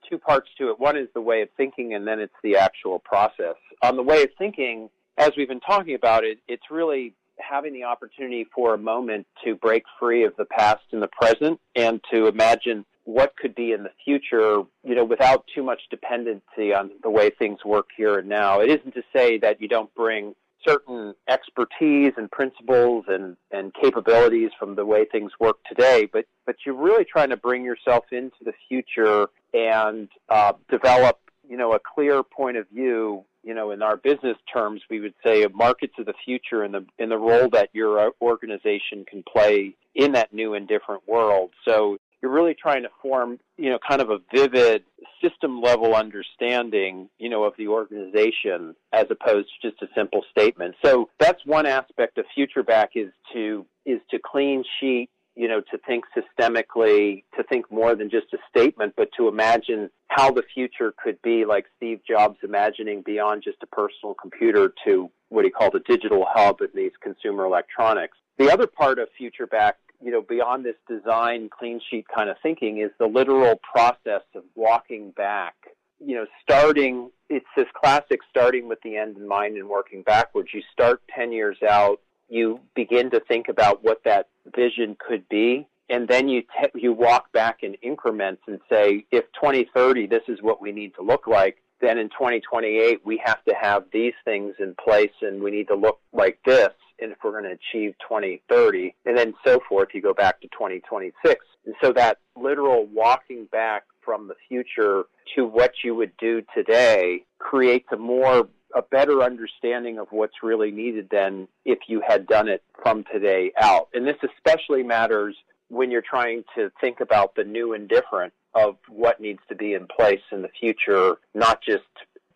two 0.10 0.18
parts 0.18 0.50
to 0.58 0.70
it. 0.70 0.80
One 0.80 0.98
is 0.98 1.08
the 1.14 1.22
way 1.22 1.44
of 1.44 1.50
thinking, 1.56 1.94
and 1.94 2.08
then 2.08 2.20
it's 2.20 2.34
the 2.44 2.58
actual 2.58 3.00
process. 3.00 3.56
On 3.84 3.96
the 3.96 4.04
way 4.04 4.24
of 4.24 4.30
thinking, 4.38 4.90
as 5.18 5.32
we've 5.38 5.48
been 5.48 5.60
talking 5.60 5.94
about 5.94 6.24
it, 6.24 6.40
it's 6.48 6.64
really 6.72 7.14
having 7.38 7.74
the 7.74 7.84
opportunity 7.84 8.46
for 8.56 8.74
a 8.74 8.78
moment 8.78 9.28
to 9.44 9.56
break 9.56 9.84
free 10.00 10.24
of 10.24 10.36
the 10.38 10.46
past 10.46 10.84
and 10.92 11.02
the 11.02 11.08
present 11.08 11.60
and 11.76 12.02
to 12.12 12.28
imagine 12.28 12.86
what 13.06 13.36
could 13.38 13.56
be 13.56 13.72
in 13.72 13.84
the 13.84 13.92
future, 14.04 14.64
you 14.84 14.96
know, 14.96 15.06
without 15.06 15.46
too 15.54 15.64
much 15.64 15.82
dependency 15.90 16.74
on 16.74 16.92
the 17.04 17.10
way 17.10 17.30
things 17.30 17.60
work 17.64 17.88
here 17.96 18.20
and 18.20 18.28
now. 18.28 18.60
It 18.60 18.70
isn't 18.70 18.94
to 18.96 19.04
say 19.16 19.38
that 19.40 19.62
you 19.62 19.68
don't 19.68 19.94
bring 19.96 20.36
certain 20.68 21.14
expertise 21.30 22.14
and 22.18 22.30
principles 22.32 23.06
and, 23.08 23.38
and 23.52 23.72
capabilities 23.80 24.50
from 24.58 24.76
the 24.76 24.86
way 24.86 25.06
things 25.06 25.32
work 25.40 25.58
today, 25.68 26.10
but, 26.12 26.26
but 26.46 26.56
you're 26.66 26.76
really 26.76 27.06
trying 27.06 27.30
to 27.30 27.38
bring 27.38 27.64
yourself 27.64 28.06
into 28.12 28.38
the 28.44 28.54
future 28.68 29.28
and 29.54 30.10
uh, 30.30 30.54
develop, 30.70 31.20
you 31.48 31.58
know, 31.58 31.74
a 31.74 31.80
clear 31.80 32.24
point 32.24 32.58
of 32.58 32.68
view. 32.70 33.24
You 33.44 33.54
know, 33.54 33.70
in 33.70 33.84
our 33.84 33.96
business 33.96 34.38
terms, 34.52 34.82
we 34.90 35.00
would 35.00 35.14
say 35.24 35.46
markets 35.54 35.94
of 36.00 36.08
the 36.08 36.16
future 36.26 36.64
and 36.64 36.74
the 36.74 36.84
in 36.98 37.10
the 37.10 37.18
role 37.18 37.48
that 37.52 37.70
your 37.74 38.12
organization 38.20 39.06
can 39.08 39.22
play 39.22 39.76
in 39.94 40.14
that 40.14 40.34
new 40.34 40.56
and 40.56 40.68
different 40.68 41.04
world. 41.08 41.52
So 41.64 42.00
you're 42.26 42.34
really 42.34 42.56
trying 42.56 42.82
to 42.82 42.90
form, 43.04 43.38
you 43.56 43.70
know, 43.70 43.78
kind 43.88 44.02
of 44.02 44.10
a 44.10 44.18
vivid 44.34 44.84
system 45.22 45.62
level 45.62 45.94
understanding, 45.94 47.08
you 47.20 47.30
know, 47.30 47.44
of 47.44 47.54
the 47.56 47.68
organization 47.68 48.76
as 48.92 49.06
opposed 49.12 49.48
to 49.62 49.70
just 49.70 49.80
a 49.84 49.88
simple 49.96 50.24
statement. 50.32 50.74
So 50.84 51.08
that's 51.20 51.46
one 51.46 51.68
aspect 51.68 52.18
of 52.18 52.26
FutureBack 52.36 52.88
is 52.96 53.12
to 53.34 53.64
is 53.86 54.00
to 54.10 54.18
clean 54.18 54.64
sheet, 54.80 55.10
you 55.36 55.48
know, 55.48 55.62
to 55.70 55.78
think 55.86 56.06
systemically, 56.18 57.24
to 57.38 57.44
think 57.44 57.72
more 57.72 57.96
than 57.96 58.10
just 58.10 58.34
a 58.34 58.38
statement, 58.50 58.94
but 58.98 59.10
to 59.20 59.28
imagine 59.28 59.92
how 60.08 60.32
the 60.32 60.42
future 60.52 60.96
could 61.04 61.22
be 61.22 61.46
like 61.46 61.66
Steve 61.78 62.00
Jobs 62.10 62.40
imagining 62.42 63.04
beyond 63.06 63.44
just 63.44 63.58
a 63.62 63.68
personal 63.68 64.16
computer 64.20 64.74
to 64.84 65.12
what 65.30 65.46
he 65.46 65.52
called 65.52 65.76
a 65.76 65.80
digital 65.82 66.26
hub 66.28 66.62
in 66.62 66.70
these 66.74 66.94
consumer 67.04 67.46
electronics. 67.46 68.18
The 68.40 68.52
other 68.52 68.66
part 68.66 68.98
of 68.98 69.10
FutureBack 69.22 69.74
you 70.04 70.12
know, 70.12 70.22
beyond 70.22 70.66
this 70.66 70.76
design 70.88 71.50
clean 71.50 71.80
sheet 71.90 72.06
kind 72.14 72.30
of 72.30 72.38
thinking 72.42 72.80
is 72.80 72.92
the 73.00 73.08
literal 73.08 73.60
process 73.74 74.22
of 74.36 74.44
walking 74.56 75.12
back. 75.12 75.56
You 76.00 76.16
know, 76.16 76.26
starting, 76.42 77.10
it's 77.30 77.46
this 77.56 77.68
classic 77.74 78.20
starting 78.30 78.68
with 78.68 78.80
the 78.84 78.98
end 78.98 79.18
in 79.18 79.28
mind 79.28 79.58
and 79.58 79.68
working 79.70 80.04
backwards. 80.04 80.50
You 80.54 80.62
start 80.72 81.02
10 81.16 81.32
years 81.32 81.58
out, 81.68 82.02
you 82.30 82.60
begin 82.76 83.12
to 83.12 83.20
think 83.22 83.48
about 83.48 83.84
what 83.84 84.04
that 84.04 84.28
vision 84.56 84.98
could 85.00 85.28
be, 85.30 85.68
and 85.90 86.08
then 86.08 86.28
you, 86.28 86.42
te- 86.42 86.80
you 86.80 86.92
walk 86.92 87.32
back 87.32 87.60
in 87.62 87.76
increments 87.76 88.42
and 88.48 88.60
say, 88.70 89.06
if 89.12 89.26
2030, 89.34 90.08
this 90.08 90.24
is 90.28 90.42
what 90.42 90.62
we 90.62 90.72
need 90.72 90.96
to 90.96 91.02
look 91.02 91.28
like, 91.28 91.58
then 91.82 91.98
in 91.98 92.10
2028, 92.10 93.02
we 93.06 93.22
have 93.24 93.44
to 93.46 93.54
have 93.60 93.86
these 93.92 94.14
things 94.24 94.56
in 94.60 94.76
place 94.76 95.12
and 95.22 95.42
we 95.42 95.52
need 95.52 95.68
to 95.68 95.76
look 95.76 96.00
like 96.14 96.40
this 96.46 96.72
and 97.00 97.12
if 97.12 97.18
we're 97.24 97.32
going 97.32 97.44
to 97.44 97.52
achieve 97.52 97.94
2030, 98.02 98.96
and 99.06 99.18
then 99.18 99.34
so 99.46 99.60
forth, 99.68 99.90
you 99.94 100.02
go 100.02 100.14
back 100.14 100.40
to 100.42 100.48
2026. 100.48 101.46
And 101.66 101.76
so 101.82 101.92
that 101.94 102.20
literal 102.36 102.86
walking 102.86 103.48
back 103.52 103.84
from 104.04 104.28
the 104.28 104.36
future 104.48 105.04
to 105.36 105.46
what 105.46 105.72
you 105.84 105.96
would 105.96 106.16
do 106.18 106.44
today 106.56 107.26
creates 107.40 107.88
a 107.92 107.98
more 107.98 108.48
a 108.76 108.82
better 108.82 109.22
understanding 109.24 110.00
of 110.00 110.08
what's 110.10 110.44
really 110.44 110.70
needed 110.70 111.08
than 111.10 111.48
if 111.64 111.80
you 111.88 112.02
had 112.06 112.28
done 112.28 112.50
it 112.50 112.62
from 112.84 113.06
today 113.12 113.54
out. 113.58 113.88
And 113.94 114.06
this 114.06 114.18
especially 114.22 114.84
matters 114.84 115.34
when 115.70 115.92
you're 115.92 116.04
trying 116.08 116.44
to 116.56 116.70
think 116.82 117.00
about 117.00 117.36
the 117.36 117.46
new 117.46 117.74
and 117.74 117.88
different 117.88 118.34
of 118.56 118.78
what 118.90 119.20
needs 119.20 119.40
to 119.50 119.56
be 119.56 119.74
in 119.74 119.88
place 119.88 120.22
in 120.32 120.42
the 120.42 120.50
future, 120.60 121.18
not 121.34 121.62
just 121.62 121.84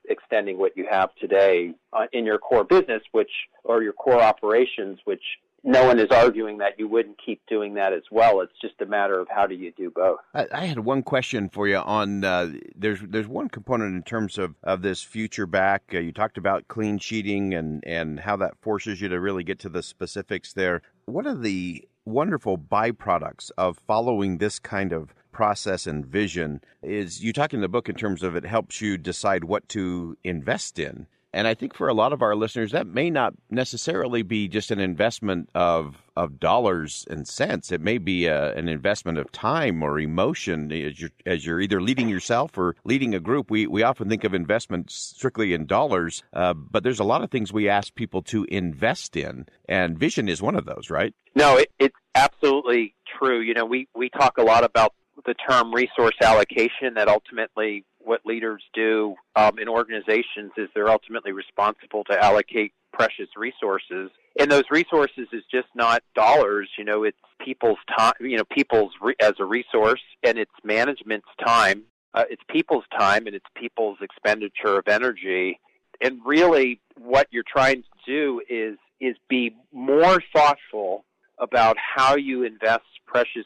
extending 0.09 0.57
what 0.57 0.75
you 0.75 0.85
have 0.89 1.09
today 1.15 1.73
uh, 1.93 2.05
in 2.11 2.25
your 2.25 2.37
core 2.37 2.63
business, 2.63 3.01
which 3.11 3.31
or 3.63 3.81
your 3.81 3.93
core 3.93 4.21
operations, 4.21 4.99
which 5.05 5.21
no 5.63 5.85
one 5.85 5.99
is 5.99 6.09
arguing 6.09 6.57
that 6.59 6.79
you 6.79 6.87
wouldn't 6.87 7.17
keep 7.23 7.41
doing 7.47 7.73
that 7.75 7.93
as 7.93 8.03
well. 8.11 8.41
It's 8.41 8.53
just 8.61 8.75
a 8.81 8.85
matter 8.85 9.19
of 9.19 9.27
how 9.29 9.45
do 9.45 9.55
you 9.55 9.71
do 9.71 9.91
both. 9.91 10.19
I, 10.33 10.47
I 10.53 10.65
had 10.65 10.79
one 10.79 11.03
question 11.03 11.49
for 11.49 11.67
you 11.67 11.77
on 11.77 12.23
uh, 12.23 12.51
there's 12.75 12.99
there's 13.01 13.27
one 13.27 13.49
component 13.49 13.95
in 13.95 14.03
terms 14.03 14.37
of, 14.37 14.55
of 14.63 14.81
this 14.81 15.01
future 15.01 15.45
back. 15.45 15.83
Uh, 15.93 15.99
you 15.99 16.11
talked 16.11 16.37
about 16.37 16.67
clean 16.67 16.97
sheeting 16.97 17.53
and 17.53 17.83
and 17.85 18.21
how 18.21 18.35
that 18.37 18.57
forces 18.61 19.01
you 19.01 19.09
to 19.09 19.19
really 19.19 19.43
get 19.43 19.59
to 19.59 19.69
the 19.69 19.83
specifics 19.83 20.53
there. 20.53 20.81
What 21.05 21.25
are 21.25 21.35
the 21.35 21.87
wonderful 22.05 22.57
byproducts 22.57 23.51
of 23.57 23.77
following 23.87 24.37
this 24.37 24.59
kind 24.59 24.91
of 24.91 25.13
process 25.31 25.85
and 25.85 26.05
vision 26.05 26.61
is 26.81 27.23
you 27.23 27.31
talk 27.31 27.53
in 27.53 27.61
the 27.61 27.69
book 27.69 27.87
in 27.87 27.95
terms 27.95 28.23
of 28.23 28.35
it 28.35 28.45
helps 28.45 28.81
you 28.81 28.97
decide 28.97 29.43
what 29.43 29.67
to 29.69 30.17
invest 30.23 30.79
in 30.79 31.07
and 31.33 31.47
I 31.47 31.53
think 31.53 31.73
for 31.73 31.87
a 31.87 31.93
lot 31.93 32.13
of 32.13 32.21
our 32.21 32.35
listeners, 32.35 32.71
that 32.71 32.87
may 32.87 33.09
not 33.09 33.33
necessarily 33.49 34.23
be 34.23 34.47
just 34.47 34.71
an 34.71 34.79
investment 34.79 35.49
of 35.53 36.03
of 36.15 36.39
dollars 36.39 37.05
and 37.09 37.27
cents. 37.27 37.71
It 37.71 37.79
may 37.79 37.97
be 37.97 38.25
a, 38.25 38.53
an 38.55 38.67
investment 38.67 39.17
of 39.17 39.31
time 39.31 39.81
or 39.81 39.99
emotion 39.99 40.69
as 40.71 40.99
you're, 40.99 41.11
as 41.25 41.45
you're 41.45 41.61
either 41.61 41.81
leading 41.81 42.09
yourself 42.09 42.57
or 42.57 42.75
leading 42.83 43.15
a 43.15 43.19
group. 43.19 43.49
We 43.49 43.67
we 43.67 43.83
often 43.83 44.09
think 44.09 44.23
of 44.23 44.33
investments 44.33 44.95
strictly 44.95 45.53
in 45.53 45.65
dollars, 45.65 46.23
uh, 46.33 46.53
but 46.53 46.83
there's 46.83 46.99
a 46.99 47.05
lot 47.05 47.23
of 47.23 47.31
things 47.31 47.53
we 47.53 47.69
ask 47.69 47.93
people 47.95 48.21
to 48.23 48.45
invest 48.45 49.15
in, 49.15 49.45
and 49.67 49.97
vision 49.97 50.27
is 50.27 50.41
one 50.41 50.55
of 50.55 50.65
those, 50.65 50.89
right? 50.89 51.13
No, 51.35 51.57
it, 51.57 51.71
it's 51.79 51.95
absolutely 52.15 52.95
true. 53.19 53.39
You 53.39 53.53
know, 53.53 53.65
we 53.65 53.87
we 53.95 54.09
talk 54.09 54.37
a 54.37 54.43
lot 54.43 54.63
about 54.63 54.93
the 55.25 55.33
term 55.33 55.73
resource 55.73 56.15
allocation 56.21 56.95
that 56.95 57.07
ultimately 57.07 57.85
what 57.99 58.25
leaders 58.25 58.63
do 58.73 59.15
um, 59.35 59.59
in 59.59 59.67
organizations 59.67 60.51
is 60.57 60.69
they're 60.73 60.89
ultimately 60.89 61.31
responsible 61.31 62.03
to 62.05 62.23
allocate 62.23 62.73
precious 62.93 63.29
resources. 63.37 64.09
And 64.39 64.51
those 64.51 64.63
resources 64.71 65.27
is 65.31 65.43
just 65.51 65.67
not 65.75 66.03
dollars 66.15 66.69
you 66.77 66.85
know 66.85 67.03
it's 67.03 67.17
people's 67.43 67.77
time 67.97 68.13
you 68.21 68.37
know 68.37 68.43
people's 68.51 68.93
re- 69.01 69.15
as 69.19 69.33
a 69.39 69.45
resource 69.45 70.01
and 70.23 70.37
it's 70.37 70.51
management's 70.63 71.27
time. 71.45 71.83
Uh, 72.13 72.23
it's 72.29 72.41
people's 72.49 72.85
time 72.97 73.27
and 73.27 73.35
it's 73.35 73.45
people's 73.55 73.97
expenditure 74.01 74.79
of 74.79 74.87
energy. 74.87 75.59
And 76.01 76.19
really 76.25 76.79
what 76.97 77.27
you're 77.31 77.43
trying 77.47 77.83
to 77.83 77.89
do 78.05 78.41
is 78.49 78.77
is 78.99 79.15
be 79.29 79.55
more 79.71 80.21
thoughtful 80.33 81.05
about 81.37 81.77
how 81.77 82.15
you 82.15 82.43
invest 82.43 82.83
precious 83.07 83.45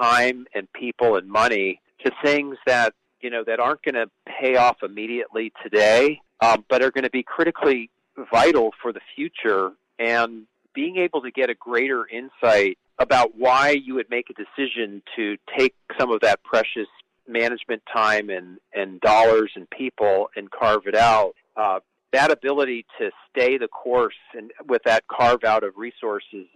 time 0.00 0.46
and 0.54 0.70
people 0.72 1.16
and 1.16 1.28
money 1.28 1.80
to 2.04 2.10
things 2.22 2.56
that 2.66 2.94
you 3.22 3.30
know 3.30 3.44
that 3.46 3.60
aren't 3.60 3.82
going 3.82 3.94
to 3.94 4.06
pay 4.26 4.56
off 4.56 4.78
immediately 4.82 5.52
today, 5.62 6.20
um, 6.40 6.64
but 6.68 6.82
are 6.82 6.90
going 6.90 7.04
to 7.04 7.10
be 7.10 7.22
critically 7.22 7.90
vital 8.30 8.72
for 8.82 8.92
the 8.92 9.00
future. 9.14 9.72
And 9.98 10.46
being 10.74 10.96
able 10.96 11.22
to 11.22 11.30
get 11.30 11.50
a 11.50 11.54
greater 11.54 12.06
insight 12.08 12.78
about 12.98 13.36
why 13.36 13.70
you 13.70 13.94
would 13.94 14.08
make 14.10 14.26
a 14.30 14.34
decision 14.34 15.02
to 15.16 15.36
take 15.56 15.74
some 15.98 16.10
of 16.10 16.20
that 16.20 16.42
precious 16.42 16.88
management 17.28 17.82
time 17.92 18.30
and, 18.30 18.58
and 18.74 19.00
dollars 19.00 19.52
and 19.54 19.68
people 19.70 20.28
and 20.36 20.50
carve 20.50 20.86
it 20.86 20.94
out. 20.94 21.34
Uh, 21.56 21.80
that 22.12 22.30
ability 22.30 22.84
to 22.98 23.10
stay 23.30 23.58
the 23.58 23.68
course 23.68 24.14
and 24.34 24.50
with 24.66 24.82
that 24.84 25.04
carve 25.08 25.44
out 25.44 25.64
of 25.64 25.72
resources 25.76 26.46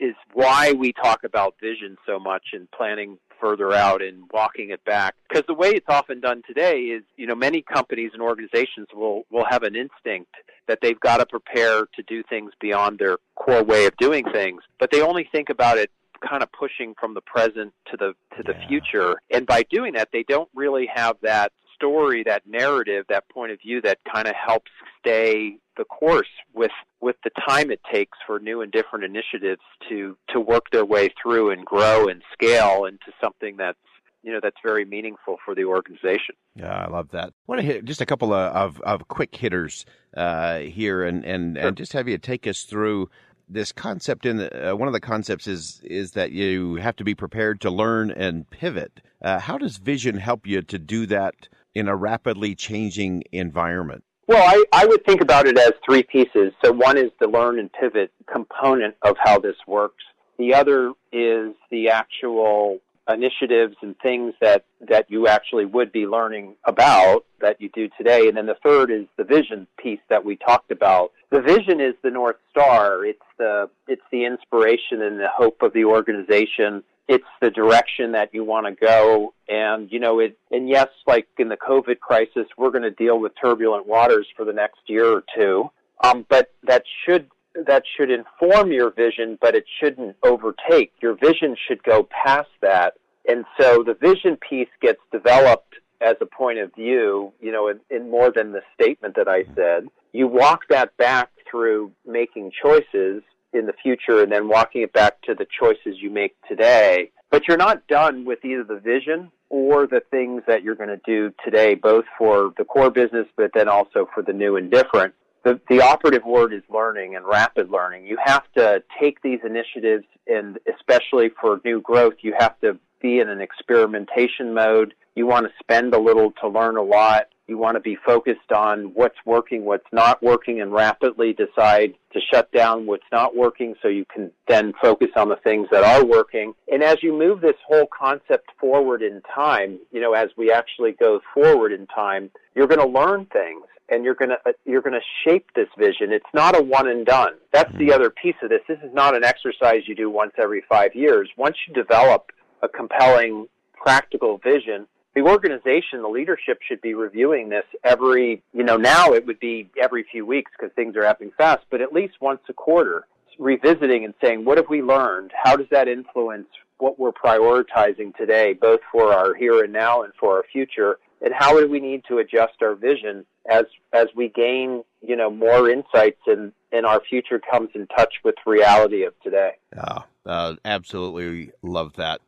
is 0.00 0.14
why 0.32 0.72
we 0.72 0.92
talk 0.92 1.22
about 1.24 1.54
vision 1.60 1.96
so 2.06 2.18
much 2.18 2.48
and 2.52 2.70
planning 2.70 3.18
further 3.42 3.72
out 3.72 4.00
and 4.02 4.24
walking 4.32 4.70
it 4.70 4.84
back. 4.84 5.14
Because 5.28 5.44
the 5.46 5.54
way 5.54 5.70
it's 5.70 5.88
often 5.88 6.20
done 6.20 6.42
today 6.46 6.80
is, 6.80 7.02
you 7.16 7.26
know, 7.26 7.34
many 7.34 7.62
companies 7.62 8.10
and 8.12 8.22
organizations 8.22 8.86
will, 8.94 9.24
will 9.30 9.44
have 9.50 9.64
an 9.64 9.74
instinct 9.74 10.30
that 10.68 10.78
they've 10.80 11.00
got 11.00 11.18
to 11.18 11.26
prepare 11.26 11.86
to 11.96 12.02
do 12.06 12.22
things 12.22 12.52
beyond 12.60 12.98
their 12.98 13.18
core 13.34 13.64
way 13.64 13.86
of 13.86 13.96
doing 13.96 14.24
things, 14.32 14.62
but 14.78 14.90
they 14.90 15.02
only 15.02 15.28
think 15.32 15.50
about 15.50 15.76
it 15.76 15.90
kind 16.22 16.42
of 16.42 16.50
pushing 16.52 16.94
from 17.00 17.14
the 17.14 17.20
present 17.20 17.72
to 17.90 17.96
the 17.96 18.14
to 18.36 18.44
the 18.44 18.52
yeah. 18.52 18.68
future 18.68 19.16
and 19.32 19.44
by 19.44 19.64
doing 19.70 19.94
that 19.94 20.08
they 20.12 20.22
don't 20.28 20.48
really 20.54 20.86
have 20.86 21.16
that 21.20 21.50
story, 21.82 22.22
that 22.24 22.42
narrative, 22.46 23.04
that 23.08 23.28
point 23.28 23.52
of 23.52 23.60
view 23.60 23.80
that 23.82 23.98
kind 24.12 24.28
of 24.28 24.34
helps 24.34 24.70
stay 25.00 25.56
the 25.76 25.84
course 25.84 26.28
with 26.54 26.70
with 27.00 27.16
the 27.24 27.30
time 27.48 27.70
it 27.70 27.80
takes 27.92 28.18
for 28.26 28.38
new 28.38 28.60
and 28.60 28.70
different 28.70 29.04
initiatives 29.04 29.62
to 29.88 30.16
to 30.28 30.38
work 30.38 30.70
their 30.70 30.84
way 30.84 31.08
through 31.20 31.50
and 31.50 31.64
grow 31.64 32.08
and 32.08 32.22
scale 32.32 32.84
into 32.84 33.10
something 33.20 33.56
that's 33.56 33.78
you 34.22 34.32
know 34.32 34.38
that's 34.42 34.56
very 34.62 34.84
meaningful 34.84 35.38
for 35.44 35.54
the 35.54 35.64
organization. 35.64 36.34
Yeah, 36.54 36.72
I 36.72 36.88
love 36.88 37.10
that. 37.10 37.28
I 37.28 37.32
want 37.46 37.60
to 37.60 37.66
hit 37.66 37.84
just 37.84 38.00
a 38.00 38.06
couple 38.06 38.32
of 38.32 38.54
of, 38.54 38.80
of 38.82 39.08
quick 39.08 39.34
hitters 39.34 39.84
uh, 40.16 40.58
here, 40.58 41.02
and 41.02 41.24
and, 41.24 41.56
sure. 41.56 41.68
and 41.68 41.76
just 41.76 41.92
have 41.94 42.06
you 42.06 42.18
take 42.18 42.46
us 42.46 42.62
through 42.62 43.08
this 43.48 43.72
concept. 43.72 44.26
In 44.26 44.36
the, 44.38 44.72
uh, 44.72 44.76
one 44.76 44.88
of 44.88 44.94
the 44.94 45.00
concepts 45.00 45.46
is 45.46 45.80
is 45.84 46.12
that 46.12 46.32
you 46.32 46.76
have 46.76 46.96
to 46.96 47.04
be 47.04 47.14
prepared 47.14 47.60
to 47.62 47.70
learn 47.70 48.10
and 48.10 48.48
pivot. 48.48 49.00
Uh, 49.20 49.38
how 49.38 49.58
does 49.58 49.76
vision 49.76 50.16
help 50.16 50.46
you 50.46 50.62
to 50.62 50.78
do 50.78 51.06
that 51.06 51.48
in 51.74 51.88
a 51.88 51.96
rapidly 51.96 52.54
changing 52.54 53.24
environment? 53.32 54.04
Well, 54.26 54.42
I, 54.46 54.64
I 54.72 54.86
would 54.86 55.04
think 55.04 55.20
about 55.20 55.46
it 55.46 55.58
as 55.58 55.72
three 55.84 56.02
pieces. 56.02 56.52
So 56.64 56.72
one 56.72 56.96
is 56.96 57.10
the 57.20 57.26
learn 57.26 57.58
and 57.58 57.70
pivot 57.72 58.12
component 58.32 58.94
of 59.02 59.16
how 59.22 59.38
this 59.38 59.56
works. 59.66 60.04
The 60.38 60.54
other 60.54 60.92
is 61.12 61.54
the 61.70 61.88
actual 61.90 62.78
initiatives 63.08 63.74
and 63.82 63.96
things 64.00 64.32
that, 64.40 64.64
that 64.88 65.10
you 65.10 65.26
actually 65.26 65.64
would 65.64 65.90
be 65.90 66.06
learning 66.06 66.54
about 66.64 67.24
that 67.40 67.60
you 67.60 67.68
do 67.74 67.88
today. 67.98 68.28
And 68.28 68.36
then 68.36 68.46
the 68.46 68.56
third 68.64 68.90
is 68.92 69.06
the 69.18 69.24
vision 69.24 69.66
piece 69.76 70.00
that 70.08 70.24
we 70.24 70.36
talked 70.36 70.70
about. 70.70 71.10
The 71.30 71.40
vision 71.40 71.80
is 71.80 71.94
the 72.02 72.10
North 72.10 72.36
Star. 72.50 73.04
It's 73.04 73.18
the, 73.38 73.68
it's 73.88 74.02
the 74.12 74.24
inspiration 74.24 75.02
and 75.02 75.18
the 75.18 75.28
hope 75.36 75.62
of 75.62 75.72
the 75.72 75.84
organization 75.84 76.84
it's 77.12 77.24
the 77.40 77.50
direction 77.50 78.12
that 78.12 78.30
you 78.32 78.42
want 78.42 78.66
to 78.66 78.72
go. 78.72 79.34
And, 79.48 79.90
you 79.92 80.00
know, 80.00 80.18
it, 80.18 80.38
and 80.50 80.68
yes, 80.68 80.88
like 81.06 81.28
in 81.38 81.48
the 81.48 81.56
COVID 81.56 82.00
crisis, 82.00 82.46
we're 82.56 82.70
going 82.70 82.82
to 82.82 82.90
deal 82.90 83.18
with 83.20 83.32
turbulent 83.40 83.86
waters 83.86 84.26
for 84.36 84.44
the 84.44 84.52
next 84.52 84.80
year 84.86 85.06
or 85.06 85.22
two. 85.36 85.70
Um, 86.02 86.24
but 86.28 86.52
that 86.64 86.84
should, 87.04 87.28
that 87.66 87.84
should 87.96 88.10
inform 88.10 88.72
your 88.72 88.90
vision, 88.90 89.38
but 89.40 89.54
it 89.54 89.64
shouldn't 89.78 90.16
overtake. 90.24 90.92
Your 91.00 91.14
vision 91.14 91.54
should 91.68 91.82
go 91.82 92.08
past 92.24 92.50
that. 92.62 92.94
And 93.28 93.44
so 93.60 93.84
the 93.84 93.94
vision 93.94 94.38
piece 94.48 94.72
gets 94.80 95.00
developed 95.12 95.74
as 96.00 96.16
a 96.20 96.26
point 96.26 96.58
of 96.58 96.74
view, 96.74 97.32
you 97.40 97.52
know, 97.52 97.68
in, 97.68 97.78
in 97.90 98.10
more 98.10 98.32
than 98.34 98.52
the 98.52 98.62
statement 98.74 99.14
that 99.16 99.28
I 99.28 99.44
said. 99.54 99.86
You 100.12 100.26
walk 100.26 100.62
that 100.70 100.96
back 100.96 101.30
through 101.48 101.92
making 102.06 102.52
choices 102.60 103.22
in 103.52 103.66
the 103.66 103.72
future 103.72 104.22
and 104.22 104.32
then 104.32 104.48
walking 104.48 104.82
it 104.82 104.92
back 104.92 105.20
to 105.22 105.34
the 105.34 105.46
choices 105.58 106.00
you 106.00 106.10
make 106.10 106.34
today. 106.48 107.10
But 107.30 107.48
you're 107.48 107.56
not 107.56 107.86
done 107.86 108.24
with 108.24 108.44
either 108.44 108.64
the 108.64 108.78
vision 108.78 109.30
or 109.48 109.86
the 109.86 110.02
things 110.10 110.42
that 110.46 110.62
you're 110.62 110.74
going 110.74 110.88
to 110.88 111.00
do 111.04 111.32
today, 111.44 111.74
both 111.74 112.04
for 112.18 112.52
the 112.56 112.64
core 112.64 112.90
business, 112.90 113.26
but 113.36 113.50
then 113.54 113.68
also 113.68 114.08
for 114.14 114.22
the 114.22 114.32
new 114.32 114.56
and 114.56 114.70
different. 114.70 115.14
The, 115.44 115.60
the 115.68 115.82
operative 115.82 116.24
word 116.24 116.52
is 116.52 116.62
learning 116.70 117.16
and 117.16 117.26
rapid 117.26 117.70
learning. 117.70 118.06
You 118.06 118.16
have 118.22 118.44
to 118.56 118.82
take 119.00 119.22
these 119.22 119.40
initiatives 119.44 120.04
and 120.26 120.58
especially 120.72 121.30
for 121.40 121.60
new 121.64 121.80
growth, 121.80 122.14
you 122.20 122.34
have 122.38 122.58
to 122.60 122.78
be 123.00 123.18
in 123.18 123.28
an 123.28 123.40
experimentation 123.40 124.54
mode. 124.54 124.94
You 125.14 125.26
want 125.26 125.46
to 125.46 125.52
spend 125.58 125.94
a 125.94 125.98
little 125.98 126.32
to 126.40 126.48
learn 126.48 126.76
a 126.76 126.82
lot. 126.82 127.26
You 127.52 127.58
want 127.58 127.74
to 127.74 127.80
be 127.80 127.98
focused 128.06 128.50
on 128.50 128.94
what's 128.94 129.18
working, 129.26 129.66
what's 129.66 129.84
not 129.92 130.22
working, 130.22 130.62
and 130.62 130.72
rapidly 130.72 131.34
decide 131.34 131.92
to 132.14 132.20
shut 132.32 132.50
down 132.50 132.86
what's 132.86 133.04
not 133.12 133.36
working 133.36 133.74
so 133.82 133.88
you 133.88 134.06
can 134.06 134.30
then 134.48 134.72
focus 134.80 135.10
on 135.16 135.28
the 135.28 135.36
things 135.36 135.68
that 135.70 135.84
are 135.84 136.02
working. 136.02 136.54
And 136.72 136.82
as 136.82 137.02
you 137.02 137.12
move 137.12 137.42
this 137.42 137.56
whole 137.68 137.86
concept 137.86 138.52
forward 138.58 139.02
in 139.02 139.20
time, 139.34 139.78
you 139.90 140.00
know, 140.00 140.14
as 140.14 140.30
we 140.38 140.50
actually 140.50 140.92
go 140.92 141.20
forward 141.34 141.72
in 141.72 141.86
time, 141.88 142.30
you're 142.54 142.66
going 142.66 142.80
to 142.80 142.86
learn 142.86 143.26
things 143.26 143.66
and 143.90 144.02
you're 144.02 144.14
going 144.14 144.30
to 144.30 144.38
uh, 144.46 144.52
you're 144.64 144.80
going 144.80 144.98
to 144.98 145.28
shape 145.28 145.50
this 145.54 145.68
vision. 145.78 146.10
It's 146.10 146.24
not 146.32 146.58
a 146.58 146.62
one 146.62 146.88
and 146.88 147.04
done. 147.04 147.34
That's 147.52 147.76
the 147.76 147.92
other 147.92 148.08
piece 148.08 148.36
of 148.42 148.48
this. 148.48 148.62
This 148.66 148.78
is 148.82 148.94
not 148.94 149.14
an 149.14 149.24
exercise 149.24 149.82
you 149.86 149.94
do 149.94 150.08
once 150.08 150.32
every 150.42 150.62
5 150.70 150.94
years. 150.94 151.28
Once 151.36 151.58
you 151.68 151.74
develop 151.74 152.32
a 152.62 152.68
compelling 152.68 153.46
practical 153.76 154.38
vision, 154.38 154.86
the 155.14 155.22
organization, 155.22 156.02
the 156.02 156.08
leadership 156.08 156.60
should 156.66 156.80
be 156.80 156.94
reviewing 156.94 157.48
this 157.48 157.64
every, 157.84 158.42
you 158.52 158.64
know, 158.64 158.76
now 158.76 159.12
it 159.12 159.26
would 159.26 159.40
be 159.40 159.68
every 159.80 160.04
few 160.10 160.24
weeks 160.24 160.50
because 160.56 160.74
things 160.74 160.96
are 160.96 161.04
happening 161.04 161.32
fast, 161.36 161.64
but 161.70 161.80
at 161.80 161.92
least 161.92 162.14
once 162.20 162.40
a 162.48 162.52
quarter, 162.52 163.06
revisiting 163.38 164.04
and 164.04 164.14
saying, 164.22 164.44
what 164.44 164.56
have 164.58 164.68
we 164.68 164.82
learned? 164.82 165.32
How 165.34 165.56
does 165.56 165.66
that 165.70 165.88
influence 165.88 166.48
what 166.78 166.98
we're 166.98 167.12
prioritizing 167.12 168.16
today, 168.16 168.54
both 168.54 168.80
for 168.90 169.12
our 169.12 169.34
here 169.34 169.62
and 169.62 169.72
now 169.72 170.02
and 170.02 170.12
for 170.18 170.36
our 170.36 170.44
future? 170.50 170.98
And 171.20 171.32
how 171.32 171.58
do 171.58 171.68
we 171.68 171.78
need 171.78 172.02
to 172.08 172.18
adjust 172.18 172.62
our 172.62 172.74
vision 172.74 173.24
as, 173.50 173.64
as 173.92 174.08
we 174.16 174.28
gain, 174.28 174.82
you 175.02 175.14
know, 175.14 175.30
more 175.30 175.70
insights 175.70 176.20
and, 176.26 176.52
and 176.72 176.86
our 176.86 177.00
future 177.08 177.38
comes 177.38 177.70
in 177.74 177.86
touch 177.88 178.14
with 178.24 178.34
reality 178.46 179.04
of 179.04 179.14
today? 179.20 179.52
Oh, 179.76 180.04
uh, 180.26 180.54
absolutely 180.64 181.52
love 181.62 181.94
that. 181.96 182.20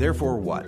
Therefore, 0.00 0.38
what? 0.38 0.64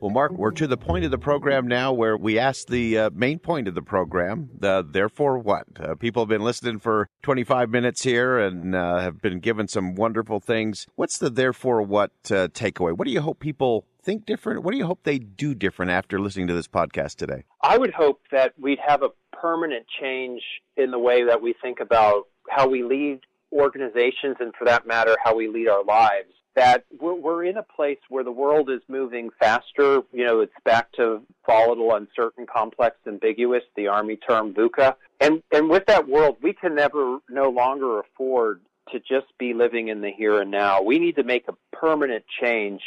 Well, 0.00 0.10
Mark, 0.10 0.32
we're 0.32 0.50
to 0.50 0.66
the 0.66 0.76
point 0.76 1.04
of 1.04 1.12
the 1.12 1.18
program 1.18 1.68
now 1.68 1.92
where 1.92 2.16
we 2.16 2.36
ask 2.36 2.66
the 2.66 2.98
uh, 2.98 3.10
main 3.14 3.38
point 3.38 3.68
of 3.68 3.76
the 3.76 3.80
program, 3.80 4.50
the 4.58 4.84
therefore 4.84 5.38
what? 5.38 5.68
Uh, 5.78 5.94
people 5.94 6.22
have 6.22 6.28
been 6.28 6.42
listening 6.42 6.80
for 6.80 7.08
25 7.22 7.70
minutes 7.70 8.02
here 8.02 8.40
and 8.40 8.74
uh, 8.74 8.98
have 8.98 9.22
been 9.22 9.38
given 9.38 9.68
some 9.68 9.94
wonderful 9.94 10.40
things. 10.40 10.88
What's 10.96 11.18
the 11.18 11.30
therefore 11.30 11.80
what 11.80 12.10
uh, 12.24 12.48
takeaway? 12.48 12.92
What 12.92 13.06
do 13.06 13.12
you 13.12 13.20
hope 13.20 13.38
people 13.38 13.86
think 14.02 14.26
different? 14.26 14.64
What 14.64 14.72
do 14.72 14.78
you 14.78 14.86
hope 14.86 15.04
they 15.04 15.20
do 15.20 15.54
different 15.54 15.92
after 15.92 16.18
listening 16.18 16.48
to 16.48 16.54
this 16.54 16.66
podcast 16.66 17.14
today? 17.14 17.44
I 17.62 17.78
would 17.78 17.94
hope 17.94 18.20
that 18.32 18.54
we'd 18.58 18.80
have 18.84 19.04
a 19.04 19.10
permanent 19.32 19.86
change 20.00 20.42
in 20.76 20.90
the 20.90 20.98
way 20.98 21.22
that 21.22 21.40
we 21.40 21.54
think 21.62 21.78
about 21.78 22.24
how 22.50 22.66
we 22.66 22.82
lead 22.82 23.20
organizations 23.52 24.38
and, 24.40 24.52
for 24.58 24.64
that 24.64 24.88
matter, 24.88 25.14
how 25.22 25.36
we 25.36 25.46
lead 25.46 25.68
our 25.68 25.84
lives 25.84 26.32
that 26.56 26.84
we're, 26.98 27.14
we're 27.14 27.44
in 27.44 27.58
a 27.58 27.62
place 27.62 27.98
where 28.08 28.24
the 28.24 28.32
world 28.32 28.70
is 28.70 28.80
moving 28.88 29.30
faster. 29.38 30.02
You 30.12 30.24
know, 30.24 30.40
it's 30.40 30.52
back 30.64 30.90
to 30.92 31.22
volatile, 31.46 31.94
uncertain, 31.94 32.46
complex, 32.52 32.96
ambiguous, 33.06 33.62
the 33.76 33.86
Army 33.86 34.16
term 34.16 34.52
VUCA. 34.54 34.96
And, 35.20 35.42
and 35.52 35.68
with 35.68 35.86
that 35.86 36.08
world, 36.08 36.38
we 36.42 36.52
can 36.52 36.74
never 36.74 37.18
no 37.30 37.50
longer 37.50 38.00
afford 38.00 38.60
to 38.92 38.98
just 38.98 39.26
be 39.38 39.54
living 39.54 39.88
in 39.88 40.00
the 40.00 40.10
here 40.10 40.40
and 40.40 40.50
now. 40.50 40.82
We 40.82 40.98
need 40.98 41.16
to 41.16 41.24
make 41.24 41.46
a 41.48 41.76
permanent 41.76 42.24
change 42.40 42.80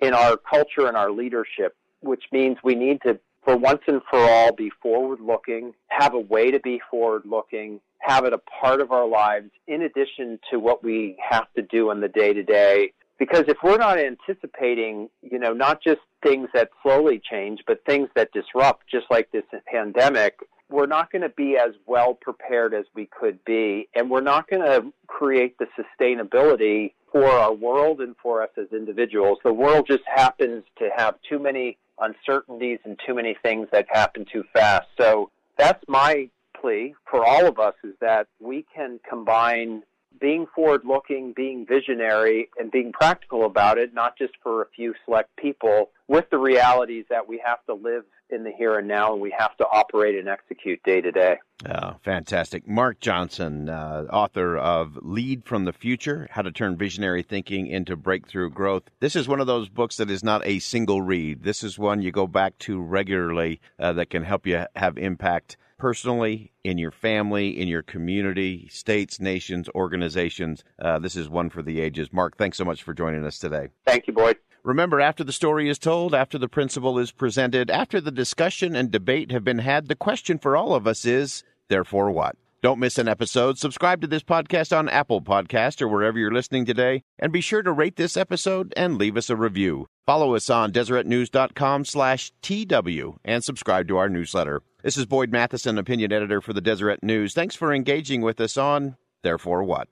in 0.00 0.14
our 0.14 0.36
culture 0.36 0.86
and 0.86 0.96
our 0.96 1.10
leadership, 1.10 1.76
which 2.00 2.24
means 2.30 2.58
we 2.62 2.74
need 2.74 3.00
to, 3.02 3.18
for 3.44 3.56
once 3.56 3.80
and 3.86 4.02
for 4.08 4.18
all, 4.18 4.52
be 4.52 4.70
forward 4.82 5.20
looking, 5.20 5.74
have 5.88 6.14
a 6.14 6.20
way 6.20 6.50
to 6.50 6.60
be 6.60 6.80
forward 6.90 7.22
looking, 7.24 7.80
have 8.00 8.24
it 8.24 8.32
a 8.32 8.38
part 8.38 8.80
of 8.80 8.92
our 8.92 9.08
lives 9.08 9.50
in 9.66 9.82
addition 9.82 10.38
to 10.50 10.58
what 10.58 10.84
we 10.84 11.16
have 11.28 11.46
to 11.54 11.62
do 11.62 11.90
in 11.90 12.00
the 12.00 12.08
day 12.08 12.32
to 12.32 12.42
day 12.42 12.92
because 13.18 13.44
if 13.48 13.58
we're 13.62 13.78
not 13.78 13.98
anticipating, 13.98 15.08
you 15.22 15.38
know, 15.38 15.52
not 15.52 15.82
just 15.82 16.00
things 16.22 16.48
that 16.54 16.70
slowly 16.82 17.20
change, 17.30 17.60
but 17.66 17.84
things 17.84 18.08
that 18.14 18.30
disrupt, 18.32 18.88
just 18.90 19.06
like 19.10 19.30
this 19.32 19.44
pandemic, 19.66 20.38
we're 20.68 20.86
not 20.86 21.10
going 21.12 21.22
to 21.22 21.28
be 21.30 21.56
as 21.56 21.74
well 21.86 22.14
prepared 22.14 22.74
as 22.74 22.84
we 22.94 23.06
could 23.06 23.42
be. 23.44 23.88
And 23.94 24.10
we're 24.10 24.20
not 24.20 24.48
going 24.48 24.62
to 24.62 24.92
create 25.06 25.56
the 25.58 25.66
sustainability 25.78 26.92
for 27.12 27.24
our 27.24 27.52
world 27.52 28.00
and 28.00 28.16
for 28.22 28.42
us 28.42 28.50
as 28.58 28.66
individuals. 28.72 29.38
The 29.44 29.52
world 29.52 29.86
just 29.86 30.02
happens 30.12 30.64
to 30.78 30.90
have 30.96 31.14
too 31.28 31.38
many 31.38 31.78
uncertainties 31.98 32.80
and 32.84 32.98
too 33.06 33.14
many 33.14 33.36
things 33.42 33.68
that 33.72 33.86
happen 33.88 34.26
too 34.30 34.44
fast. 34.52 34.86
So 35.00 35.30
that's 35.56 35.82
my 35.88 36.28
plea 36.60 36.94
for 37.10 37.24
all 37.24 37.46
of 37.46 37.58
us 37.58 37.74
is 37.84 37.94
that 38.00 38.26
we 38.40 38.66
can 38.74 39.00
combine 39.08 39.82
being 40.20 40.46
forward 40.54 40.82
looking, 40.84 41.32
being 41.34 41.66
visionary, 41.66 42.48
and 42.58 42.70
being 42.70 42.92
practical 42.92 43.44
about 43.44 43.78
it, 43.78 43.94
not 43.94 44.16
just 44.16 44.34
for 44.42 44.62
a 44.62 44.66
few 44.74 44.94
select 45.04 45.34
people, 45.36 45.90
with 46.08 46.28
the 46.30 46.38
realities 46.38 47.04
that 47.10 47.28
we 47.28 47.40
have 47.44 47.64
to 47.66 47.74
live 47.74 48.04
in 48.30 48.42
the 48.44 48.52
here 48.52 48.78
and 48.78 48.88
now 48.88 49.12
and 49.12 49.22
we 49.22 49.32
have 49.36 49.56
to 49.56 49.64
operate 49.64 50.16
and 50.16 50.28
execute 50.28 50.82
day 50.82 51.00
to 51.00 51.12
day. 51.12 51.36
Oh, 51.68 51.96
fantastic. 52.02 52.66
Mark 52.66 53.00
Johnson, 53.00 53.68
uh, 53.68 54.06
author 54.10 54.56
of 54.56 54.98
Lead 55.00 55.44
from 55.44 55.64
the 55.64 55.72
Future 55.72 56.26
How 56.30 56.42
to 56.42 56.50
Turn 56.50 56.76
Visionary 56.76 57.22
Thinking 57.22 57.66
into 57.66 57.96
Breakthrough 57.96 58.50
Growth. 58.50 58.84
This 59.00 59.16
is 59.16 59.28
one 59.28 59.40
of 59.40 59.46
those 59.46 59.68
books 59.68 59.96
that 59.96 60.10
is 60.10 60.24
not 60.24 60.44
a 60.44 60.58
single 60.58 61.02
read. 61.02 61.44
This 61.44 61.62
is 61.62 61.78
one 61.78 62.02
you 62.02 62.12
go 62.12 62.26
back 62.26 62.58
to 62.60 62.80
regularly 62.80 63.60
uh, 63.78 63.92
that 63.94 64.10
can 64.10 64.24
help 64.24 64.46
you 64.46 64.66
have 64.74 64.98
impact 64.98 65.56
personally, 65.78 66.52
in 66.64 66.78
your 66.78 66.90
family, 66.90 67.58
in 67.60 67.68
your 67.68 67.82
community, 67.82 68.68
states, 68.70 69.20
nations, 69.20 69.68
organizations. 69.74 70.64
Uh, 70.78 70.98
this 70.98 71.16
is 71.16 71.28
one 71.28 71.50
for 71.50 71.62
the 71.62 71.80
ages. 71.80 72.12
Mark, 72.12 72.36
thanks 72.36 72.58
so 72.58 72.64
much 72.64 72.82
for 72.82 72.94
joining 72.94 73.24
us 73.24 73.38
today. 73.38 73.68
Thank 73.84 74.06
you, 74.06 74.12
Boyd. 74.12 74.36
Remember, 74.62 75.00
after 75.00 75.22
the 75.22 75.32
story 75.32 75.68
is 75.68 75.78
told, 75.78 76.12
after 76.12 76.38
the 76.38 76.48
principle 76.48 76.98
is 76.98 77.12
presented, 77.12 77.70
after 77.70 78.00
the 78.00 78.10
discussion 78.10 78.74
and 78.74 78.90
debate 78.90 79.30
have 79.30 79.44
been 79.44 79.60
had, 79.60 79.86
the 79.86 79.94
question 79.94 80.38
for 80.38 80.56
all 80.56 80.74
of 80.74 80.88
us 80.88 81.04
is, 81.04 81.44
therefore 81.68 82.10
what? 82.10 82.36
Don't 82.62 82.80
miss 82.80 82.98
an 82.98 83.06
episode. 83.06 83.58
Subscribe 83.58 84.00
to 84.00 84.08
this 84.08 84.24
podcast 84.24 84.76
on 84.76 84.88
Apple 84.88 85.20
Podcast 85.20 85.80
or 85.80 85.86
wherever 85.86 86.18
you're 86.18 86.32
listening 86.32 86.64
today, 86.64 87.04
and 87.16 87.32
be 87.32 87.40
sure 87.40 87.62
to 87.62 87.70
rate 87.70 87.94
this 87.94 88.16
episode 88.16 88.74
and 88.76 88.98
leave 88.98 89.16
us 89.16 89.30
a 89.30 89.36
review. 89.36 89.86
Follow 90.04 90.34
us 90.34 90.50
on 90.50 90.72
DeseretNews.com 90.72 91.84
slash 91.84 92.32
TW 92.42 93.18
and 93.24 93.44
subscribe 93.44 93.86
to 93.86 93.98
our 93.98 94.08
newsletter. 94.08 94.62
This 94.86 94.96
is 94.96 95.04
Boyd 95.04 95.32
Matheson, 95.32 95.78
opinion 95.78 96.12
editor 96.12 96.40
for 96.40 96.52
the 96.52 96.60
Deseret 96.60 97.02
News. 97.02 97.34
Thanks 97.34 97.56
for 97.56 97.74
engaging 97.74 98.20
with 98.20 98.40
us 98.40 98.56
on 98.56 98.96
Therefore 99.24 99.64
What? 99.64 99.88